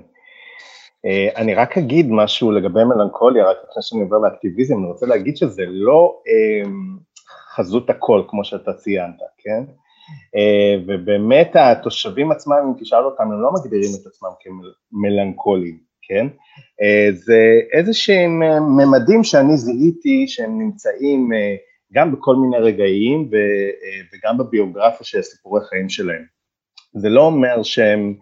Uh, 1.07 1.37
אני 1.37 1.55
רק 1.55 1.77
אגיד 1.77 2.11
משהו 2.11 2.51
לגבי 2.51 2.83
מלנכוליה, 2.83 3.45
רק 3.45 3.57
לפני 3.57 3.83
שאני 3.83 4.01
עובר 4.01 4.17
לאקטיביזם, 4.17 4.77
אני 4.77 4.85
רוצה 4.85 5.05
להגיד 5.05 5.37
שזה 5.37 5.63
לא 5.67 6.21
uh, 6.27 6.69
חזות 7.55 7.89
הכל, 7.89 8.23
כמו 8.27 8.45
שאתה 8.45 8.73
ציינת, 8.73 9.15
כן? 9.37 9.63
Uh, 10.35 10.83
ובאמת 10.87 11.55
התושבים 11.55 12.31
עצמם, 12.31 12.55
אם 12.67 12.73
תשאל 12.79 13.03
אותם, 13.03 13.23
הם 13.23 13.41
לא 13.41 13.51
מגדירים 13.53 13.89
את 14.01 14.07
עצמם 14.07 14.29
כמלנכולים, 14.39 15.77
כן? 16.07 16.27
אה, 16.81 17.11
זה 17.11 17.59
איזה 17.73 17.93
שהם 17.93 18.43
אה, 18.43 18.59
ממדים 18.59 19.23
שאני 19.23 19.57
זיהיתי 19.57 20.27
שהם 20.27 20.61
נמצאים 20.61 21.33
אה, 21.33 21.55
גם 21.93 22.11
בכל 22.11 22.35
מיני 22.35 22.57
רגעים 22.57 23.29
וגם 24.13 24.37
בביוגרפיה 24.37 25.05
של 25.05 25.21
סיפורי 25.21 25.61
חיים 25.69 25.89
שלהם. 25.89 26.23
זה 26.93 27.09
לא 27.09 27.21
אומר 27.21 27.63
שהם 27.63 28.15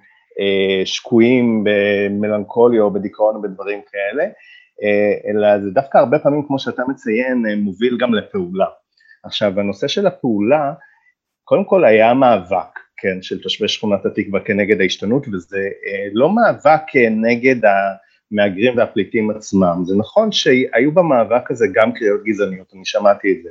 שקועים 0.85 1.63
במלנכוליה 1.63 2.81
או 2.81 2.93
בדיכאון 2.93 3.35
או 3.35 3.41
בדברים 3.41 3.81
כאלה, 3.91 4.23
אלא 5.27 5.59
זה 5.59 5.71
דווקא 5.71 5.97
הרבה 5.97 6.19
פעמים, 6.19 6.47
כמו 6.47 6.59
שאתה 6.59 6.83
מציין, 6.87 7.45
מוביל 7.57 7.97
גם 7.99 8.13
לפעולה. 8.13 8.65
עכשיו, 9.23 9.59
הנושא 9.59 9.87
של 9.87 10.07
הפעולה, 10.07 10.73
קודם 11.43 11.65
כל 11.65 11.85
היה 11.85 12.13
מאבק, 12.13 12.79
כן, 13.01 13.21
של 13.21 13.41
תושבי 13.41 13.67
שכונת 13.67 14.05
התקווה 14.05 14.39
כנגד 14.39 14.81
ההשתנות, 14.81 15.27
וזה 15.27 15.69
לא 16.13 16.35
מאבק 16.35 16.81
נגד 17.11 17.55
המהגרים 18.31 18.77
והפליטים 18.77 19.29
עצמם. 19.29 19.81
זה 19.85 19.95
נכון 19.97 20.31
שהיו 20.31 20.91
במאבק 20.91 21.51
הזה 21.51 21.65
גם 21.73 21.93
קריאות 21.93 22.23
גזעניות, 22.23 22.71
אני 22.73 22.85
שמעתי 22.85 23.31
את 23.31 23.43
זה, 23.43 23.49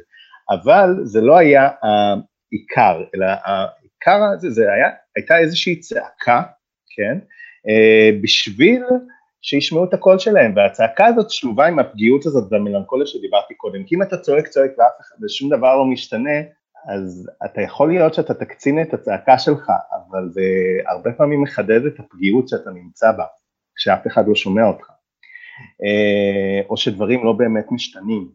אבל 0.51 0.95
זה 1.03 1.21
לא 1.21 1.39
היה 1.39 1.69
העיקר, 1.83 3.03
אלא 3.15 3.27
העיקר 3.27 4.25
הזה, 4.35 4.51
זה 4.51 4.73
היה, 4.73 4.89
הייתה 5.17 5.39
איזושהי 5.39 5.77
צעקה, 5.77 6.43
כן, 6.97 7.19
אה, 7.69 8.11
בשביל 8.23 8.83
שישמעו 9.43 9.85
את 9.85 9.95
הקול 9.95 10.19
שלהם, 10.19 10.53
והצעקה 10.57 11.07
הזאת 11.07 11.31
שלובה 11.31 11.67
עם 11.67 11.79
הפגיעות 11.79 12.27
הזאת 12.27 12.53
והמלנכוליה 12.53 13.07
שדיברתי 13.07 13.55
קודם, 13.55 13.85
כי 13.85 13.95
אם 13.95 14.03
אתה 14.03 14.17
צועק 14.17 14.49
צועק 14.49 14.71
ואף 14.79 15.01
אחד, 15.01 15.25
ושום 15.25 15.51
דבר 15.57 15.77
לא 15.77 15.85
משתנה, 15.85 16.41
אז 16.89 17.31
אתה 17.45 17.63
יכול 17.63 17.89
להיות 17.89 18.15
שאתה 18.15 18.35
תקצין 18.35 18.83
את 18.83 18.95
הצעקה 18.95 19.39
שלך, 19.39 19.71
אבל 19.93 20.29
זה 20.31 20.43
הרבה 20.87 21.13
פעמים 21.13 21.43
מחדד 21.43 21.87
את 21.87 22.01
הפגיעות 22.01 22.49
שאתה 22.49 22.71
נמצא 22.71 23.13
בה. 23.13 23.25
כשאף 23.77 24.07
אחד 24.07 24.29
לא 24.29 24.35
שומע 24.35 24.67
אותך, 24.67 24.91
אה, 25.85 26.61
או 26.69 26.77
שדברים 26.77 27.25
לא 27.25 27.33
באמת 27.33 27.67
משתנים. 27.71 28.29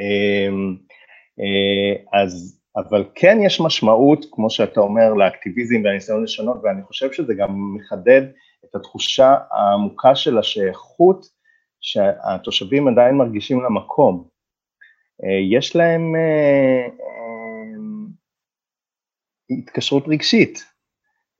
אה, 0.00 0.48
אה, 1.40 2.20
אז, 2.22 2.60
אבל 2.76 3.04
כן 3.14 3.38
יש 3.42 3.60
משמעות, 3.60 4.26
כמו 4.30 4.50
שאתה 4.50 4.80
אומר, 4.80 5.14
לאקטיביזם 5.14 5.84
והניסיון 5.84 6.22
לשנות, 6.22 6.56
ואני 6.62 6.82
חושב 6.82 7.12
שזה 7.12 7.34
גם 7.34 7.74
מחדד 7.74 8.22
את 8.64 8.74
התחושה 8.74 9.36
העמוקה 9.50 10.14
של 10.14 10.38
השייכות 10.38 11.26
שהתושבים 11.80 12.88
עדיין 12.88 13.14
מרגישים 13.14 13.62
למקום. 13.62 14.28
יש 15.50 15.76
להם 15.76 16.14
התקשרות 19.72 20.08
רגשית, 20.08 20.64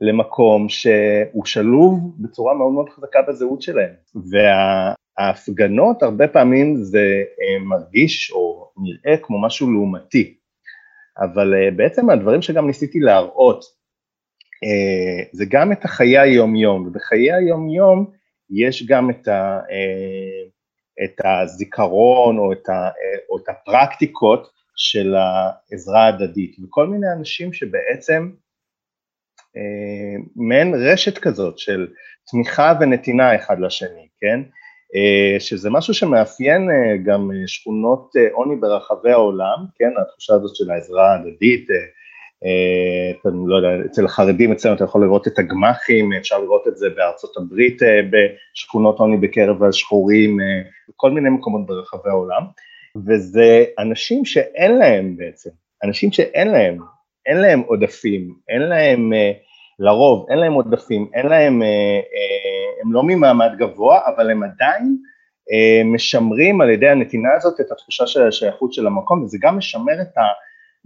למקום 0.01 0.69
שהוא 0.69 1.45
שלוב 1.45 2.15
בצורה 2.19 2.55
מאוד 2.55 2.73
מאוד 2.73 2.89
חזקה 2.89 3.23
בזהות 3.29 3.63
שלהם. 3.63 3.91
וההפגנות 5.19 6.03
הרבה 6.03 6.29
פעמים 6.29 6.77
זה 6.77 7.23
אה, 7.43 7.65
מרגיש 7.65 8.33
או 8.33 8.71
נראה 8.77 9.17
כמו 9.23 9.43
משהו 9.43 9.73
לעומתי, 9.73 10.35
אבל 11.19 11.55
אה, 11.55 11.71
בעצם 11.71 12.11
הדברים 12.11 12.43
שגם 12.43 12.67
ניסיתי 12.67 13.01
להראות, 13.01 13.65
אה, 14.65 15.25
זה 15.33 15.45
גם 15.49 15.73
את 15.73 15.85
החיי 15.85 16.19
היום-יום, 16.19 16.87
ובחיי 16.87 17.33
היום-יום 17.33 18.11
יש 18.51 18.87
גם 18.87 19.11
את, 19.11 19.29
ה, 19.29 19.61
את 21.05 21.21
הזיכרון 21.25 22.39
או 22.39 22.53
את, 22.53 22.69
ה, 22.69 22.91
או 23.31 23.39
את 23.39 23.49
הפרקטיקות 23.49 24.62
של 24.83 25.15
העזרה 25.15 26.05
ההדדית, 26.05 26.57
וכל 26.65 26.87
מיני 26.87 27.07
אנשים 27.19 27.53
שבעצם 27.53 28.31
אה, 29.57 30.23
מעין 30.37 30.75
רשת 30.75 31.19
כזאת 31.19 31.59
של 31.59 31.89
תמיכה 32.31 32.75
ונתינה 32.81 33.37
אחד 33.37 33.61
לשני, 33.61 34.09
כן? 34.21 34.41
אה, 34.95 35.41
שזה 35.41 35.71
משהו 35.71 35.95
שמאפיין 35.95 36.71
אה, 36.71 36.97
גם 37.05 37.31
שכונות 37.47 38.11
עוני 38.33 38.57
ברחבי 38.57 39.11
העולם, 39.11 39.59
כן? 39.79 39.91
התחושה 40.01 40.35
הזאת 40.35 40.57
של 40.57 40.71
העזרה 40.71 41.13
ההדדית, 41.13 41.69
אני 43.27 43.45
לא 43.47 43.57
יודע, 43.57 43.87
אצל 43.87 44.05
החרדים 44.05 44.53
אצלנו 44.53 44.77
אתה 44.77 44.85
יכול 44.85 45.05
לראות 45.05 45.27
את 45.29 45.39
הגמ"חים, 45.39 46.13
אפשר 46.13 46.39
לראות 46.39 46.69
את 46.69 46.77
זה 46.77 46.91
בארצות 46.91 47.37
הברית 47.37 47.79
בשכונות 48.11 48.99
עוני 48.99 49.17
בקרב 49.17 49.63
השחורים, 49.63 50.39
בכל 50.89 51.11
מיני 51.11 51.31
מקומות 51.31 51.67
ברחבי 51.67 52.11
העולם, 52.11 52.43
וזה 53.07 53.65
אנשים 53.79 54.25
שאין 54.25 54.79
להם 54.79 55.17
בעצם, 55.17 55.51
אנשים 55.85 56.13
שאין 56.13 56.49
להם 56.49 56.79
אין 57.27 57.37
להם 57.37 57.61
עודפים, 57.61 58.35
אין 58.49 58.63
להם, 58.63 59.13
אה, 59.13 59.33
לרוב 59.79 60.27
אין 60.31 60.39
להם 60.39 60.53
עודפים, 60.53 61.11
אין 61.15 61.27
להם, 61.27 61.63
אה, 61.63 61.69
אה, 61.69 62.83
הם 62.83 62.93
לא 62.93 63.03
ממעמד 63.03 63.51
גבוה, 63.59 64.01
אבל 64.07 64.31
הם 64.31 64.43
עדיין 64.43 64.97
משמרים 65.85 66.61
על 66.61 66.71
ידי 66.71 66.89
הנתינה 66.89 67.29
הזאת 67.37 67.61
את 67.61 67.73
התחושה 67.73 68.07
של 68.07 68.27
השייכות 68.27 68.73
של 68.73 68.87
המקום, 68.87 69.23
וזה 69.23 69.39
גם 69.41 69.59
משמר 69.59 70.03
את 70.03 70.15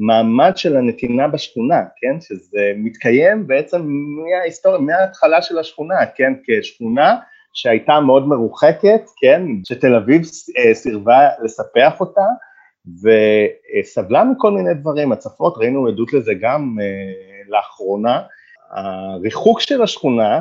המעמד 0.01 0.57
של 0.57 0.77
הנתינה 0.77 1.29
בשכונה, 1.29 1.83
כן, 1.97 2.21
שזה 2.21 2.73
מתקיים 2.77 3.47
בעצם 3.47 3.87
מההיסטוריה, 3.87 4.81
מההתחלה 4.81 5.43
של 5.43 5.59
השכונה, 5.59 5.95
כן, 6.15 6.33
כשכונה 6.47 7.17
שהייתה 7.57 8.01
מאוד 8.01 8.29
מרוחקת, 8.29 9.01
כן, 9.21 9.43
שתל 9.65 9.95
אביב 9.95 10.23
סירבה 10.73 11.29
לספח 11.43 12.01
אותה, 12.01 12.27
וסבלה 13.03 14.25
מכל 14.25 14.53
מיני 14.53 14.75
דברים, 14.75 15.13
הצפות, 15.13 15.59
ראינו 15.59 15.87
עדות 15.87 16.13
לזה 16.13 16.33
גם 16.41 16.77
uh, 16.79 17.51
לאחרונה, 17.51 18.21
הריחוק 18.71 19.61
של 19.61 19.83
השכונה 19.83 20.41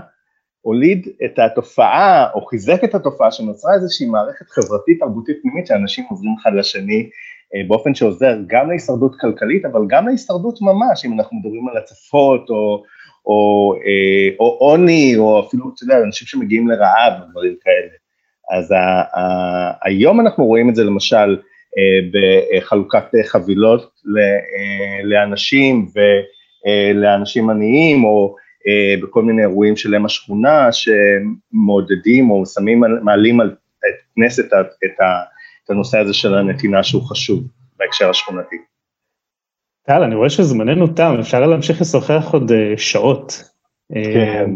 הוליד 0.61 1.07
את 1.25 1.39
התופעה, 1.39 2.31
או 2.33 2.45
חיזק 2.45 2.83
את 2.83 2.95
התופעה 2.95 3.31
שנוצרה 3.31 3.73
איזושהי 3.73 4.07
מערכת 4.07 4.49
חברתית 4.49 4.99
תרבותית 4.99 5.37
פנימית 5.41 5.67
שאנשים 5.67 6.05
עוזרים 6.09 6.35
אחד 6.41 6.51
לשני 6.53 7.09
uh, 7.09 7.67
באופן 7.67 7.95
שעוזר 7.95 8.35
גם 8.47 8.69
להישרדות 8.69 9.15
כלכלית, 9.19 9.65
אבל 9.65 9.81
גם 9.87 10.07
להישרדות 10.07 10.61
ממש, 10.61 11.05
אם 11.05 11.19
אנחנו 11.19 11.37
מדברים 11.37 11.69
על 11.69 11.77
הצפות, 11.77 12.49
או, 12.49 12.83
או, 13.27 13.73
uh, 13.75 14.35
או 14.39 14.57
עוני, 14.59 15.15
או 15.17 15.47
אפילו, 15.47 15.71
אתה 15.75 15.83
יודע, 15.83 15.97
אנשים 16.05 16.27
שמגיעים 16.27 16.67
לרעב, 16.67 17.13
דברים 17.31 17.55
כאלה. 17.63 17.93
אז 18.57 18.71
ה, 18.71 18.75
ה, 19.19 19.87
היום 19.87 20.19
אנחנו 20.19 20.45
רואים 20.45 20.69
את 20.69 20.75
זה 20.75 20.83
למשל, 20.83 21.37
בחלוקת 22.11 23.03
חבילות 23.25 23.91
לאנשים 25.03 25.87
ולאנשים 26.65 27.49
עניים, 27.49 28.03
או 28.03 28.35
בכל 29.03 29.21
מיני 29.21 29.41
אירועים 29.41 29.75
של 29.75 29.95
אם 29.95 30.05
השכונה 30.05 30.69
שמעודדים 30.71 32.31
או 32.31 32.45
שמים, 32.45 32.83
מעלים 33.03 33.41
על 33.41 33.55
את 33.79 33.95
כנסת 34.15 34.45
את 35.65 35.69
הנושא 35.69 35.97
הזה 35.99 36.13
של 36.13 36.35
הנתינה 36.35 36.83
שהוא 36.83 37.03
חשוב 37.03 37.43
בהקשר 37.77 38.09
השכונתי. 38.09 38.55
טל, 39.87 40.03
אני 40.03 40.15
רואה 40.15 40.29
שזמננו 40.29 40.87
תם, 40.87 41.15
אפשר 41.19 41.45
להמשיך 41.45 41.81
לשוחח 41.81 42.29
עוד 42.33 42.51
אה, 42.51 42.73
שעות. 42.77 43.43
כן. 43.93 44.49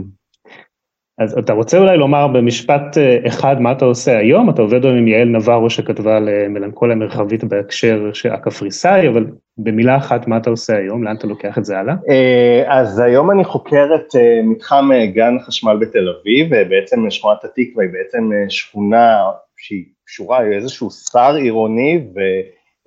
אז 1.20 1.38
אתה 1.38 1.54
רוצה 1.54 1.78
אולי 1.78 1.98
לומר 1.98 2.28
במשפט 2.28 2.98
אה, 2.98 3.18
אחד 3.28 3.62
מה 3.62 3.72
אתה 3.72 3.86
עושה 3.86 4.18
היום, 4.18 4.50
אתה 4.50 4.62
עובד 4.62 4.86
היום 4.86 4.98
עם 4.98 5.08
יעל 5.08 5.28
נברו 5.28 5.70
שכתבה 5.70 6.18
על 6.18 6.30
אה, 6.30 6.48
מלנכוליה 6.48 6.96
מרחבית 6.96 7.44
בהקשר 7.44 8.12
הקפריסאי, 8.32 9.08
אבל 9.08 9.26
במילה 9.58 9.98
אחת 9.98 10.28
מה 10.28 10.38
אתה 10.38 10.50
עושה 10.50 10.78
היום, 10.78 11.04
לאן 11.04 11.16
אתה 11.16 11.28
לוקח 11.28 11.58
את 11.58 11.66
זה 11.66 11.80
הלאה? 11.80 11.96
אה, 12.10 12.80
אז 12.80 13.00
היום 13.00 13.32
אני 13.32 13.44
חוקר 13.44 13.88
את 13.96 14.16
מתחם 14.44 14.90
גן 15.14 15.38
החשמל 15.38 15.78
בתל 15.82 16.10
אביב, 16.10 16.50
בעצם 16.70 17.10
שכונת 17.10 17.44
התקווה 17.44 17.84
היא 17.84 17.94
בעצם 17.94 18.30
שכונה 18.50 19.18
שהיא 19.58 19.86
קשורה 20.06 20.44
לאיזשהו 20.44 20.90
שר 20.92 21.36
עירוני, 21.36 22.04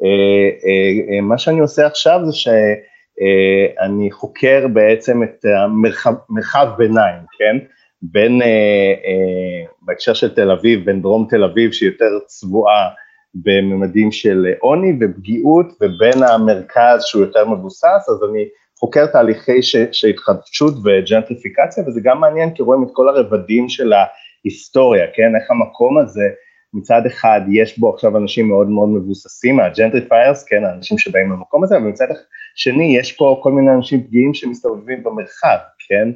ומה 0.01 1.39
שאני 1.39 1.61
עושה 1.61 1.87
עכשיו 1.87 2.21
זה 2.25 2.33
שאני 2.33 4.11
חוקר 4.11 4.67
בעצם 4.73 5.23
את 5.23 5.45
המרחב 5.45 6.69
ביניים, 6.79 7.21
כן? 7.39 7.59
בין, 8.03 8.43
אה, 8.43 8.95
אה, 9.07 9.67
בהקשר 9.83 10.15
של 10.15 10.35
תל 10.35 10.51
אביב, 10.51 10.85
בין 10.85 11.03
דרום 11.03 11.27
תל 11.31 11.45
אביב 11.45 11.73
שהיא 11.73 11.91
יותר 11.91 12.19
צבועה 12.27 12.89
בממדים 13.35 14.13
של 14.13 14.47
עוני 14.61 14.93
ופגיעות, 15.01 15.67
ובין 15.81 16.23
המרכז 16.23 17.03
שהוא 17.05 17.23
יותר 17.23 17.49
מבוסס, 17.49 18.09
אז 18.09 18.31
אני 18.31 18.49
חוקר 18.79 19.07
תהליכי 19.07 19.63
של 19.93 20.09
התחדשות 20.09 20.75
וג'נטריפיקציה, 20.85 21.85
וזה 21.87 22.01
גם 22.05 22.21
מעניין 22.21 22.55
כי 22.55 22.63
רואים 22.63 22.83
את 22.83 22.89
כל 22.93 23.09
הרבדים 23.09 23.69
של 23.69 23.93
ההיסטוריה, 23.93 25.07
כן, 25.15 25.37
איך 25.41 25.51
המקום 25.51 25.99
הזה, 25.99 26.29
מצד 26.75 27.07
אחד 27.07 27.41
יש 27.53 27.79
בו 27.79 27.95
עכשיו 27.95 28.17
אנשים 28.17 28.49
מאוד 28.49 28.69
מאוד 28.69 28.89
מבוססים, 28.89 29.61
ה 29.61 29.67
gentrifiers, 29.67 30.45
כן, 30.45 30.65
האנשים 30.65 30.99
שבאים 30.99 31.33
למקום 31.33 31.65
הזה, 31.65 31.77
אבל 31.77 31.87
מצד 31.87 32.07
שני 32.55 32.97
יש 32.99 33.13
פה 33.13 33.41
כל 33.43 33.53
מיני 33.53 33.71
אנשים 33.71 34.03
פגיעים 34.03 34.35
שמסתובבים 34.35 35.03
במרחב, 35.03 35.57
כן, 35.89 36.09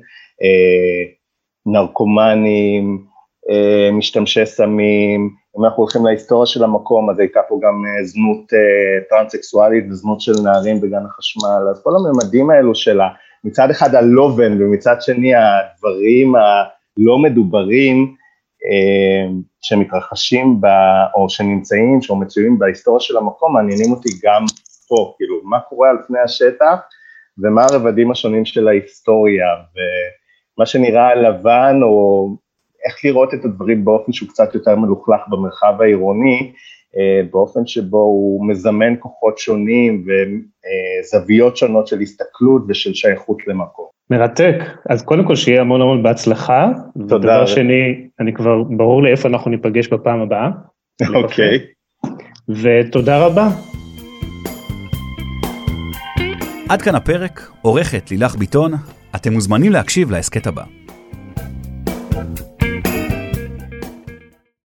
אה, 0.43 1.13
נרקומנים, 1.67 3.07
אה, 3.51 3.93
משתמשי 3.93 4.47
סמים, 4.47 5.31
אם 5.59 5.65
אנחנו 5.65 5.83
הולכים 5.83 6.07
להיסטוריה 6.07 6.47
של 6.47 6.65
המקום, 6.65 7.11
אז 7.11 7.19
הייתה 7.19 7.41
פה 7.49 7.61
גם 7.63 7.83
אה, 7.87 8.05
זנות 8.05 8.53
אה, 8.55 9.09
טרנס-סקסואלית 9.11 9.85
וזנות 9.91 10.21
של 10.21 10.33
נערים 10.45 10.81
בגן 10.81 11.05
החשמל, 11.07 11.69
אז 11.71 11.83
כל 11.83 11.91
הממדים 11.97 12.51
האלו 12.51 12.75
של 12.75 13.01
מצד 13.45 13.71
אחד 13.71 13.95
הלובן 13.95 14.63
ומצד 14.63 14.97
שני 15.01 15.33
הדברים 15.35 16.35
הלא 16.37 17.19
מדוברים 17.19 18.15
שמתרחשים 19.63 20.61
ב, 20.61 20.67
או 21.15 21.29
שנמצאים, 21.29 21.99
או 22.11 22.17
מצויים 22.17 22.59
בהיסטוריה 22.59 23.01
של 23.01 23.17
המקום, 23.17 23.55
מעניינים 23.55 23.93
אותי 23.93 24.09
גם 24.25 24.45
פה, 24.89 25.15
כאילו, 25.17 25.41
מה 25.45 25.61
קורה 25.61 25.91
על 25.91 25.97
פני 26.07 26.19
השטח 26.19 26.79
ומה 27.39 27.65
הרבדים 27.65 28.11
השונים 28.11 28.45
של 28.45 28.69
ההיסטוריה, 28.69 29.47
ו... 29.47 29.79
מה 30.59 30.67
שנראה 30.67 31.15
לבן, 31.15 31.81
או 31.83 32.29
איך 32.87 33.05
לראות 33.05 33.35
את 33.35 33.45
הדברים 33.45 33.85
באופן 33.85 34.13
שהוא 34.13 34.29
קצת 34.29 34.55
יותר 34.55 34.77
מלוכלך 34.77 35.21
במרחב 35.29 35.83
העירוני, 35.83 36.39
אה, 36.39 36.53
באופן 37.31 37.67
שבו 37.67 37.99
הוא 37.99 38.49
מזמן 38.49 38.95
כוחות 38.99 39.39
שונים 39.39 40.05
וזוויות 40.07 41.57
שונות 41.57 41.87
של 41.87 42.01
הסתכלות 42.01 42.63
ושל 42.69 42.95
שייכות 42.95 43.39
למקום. 43.47 43.87
מרתק, 44.11 44.55
אז 44.91 45.03
קודם 45.03 45.25
כל 45.25 45.37
שיהיה 45.37 45.61
המון 45.61 45.81
המון 45.81 46.03
בהצלחה. 46.03 46.71
תודה. 47.09 47.17
ודבר 47.17 47.47
שני, 47.47 48.07
אני 48.21 48.35
כבר, 48.35 48.63
ברור 48.63 49.03
לי 49.03 49.11
איפה 49.11 49.29
אנחנו 49.29 49.51
ניפגש 49.51 49.89
בפעם 49.89 50.21
הבאה. 50.21 50.49
אוקיי. 51.15 51.59
ותודה 52.49 53.27
רבה. 53.27 53.49
עד 56.69 56.83
כאן 56.83 56.95
הפרק, 56.95 57.51
עורכת 57.63 58.11
לילך 58.11 58.37
ביטון, 58.37 58.73
אתם 59.17 59.33
מוזמנים 59.33 59.73
להקשיב 59.73 60.11
להסכת 60.11 60.47
הבא. 60.47 60.63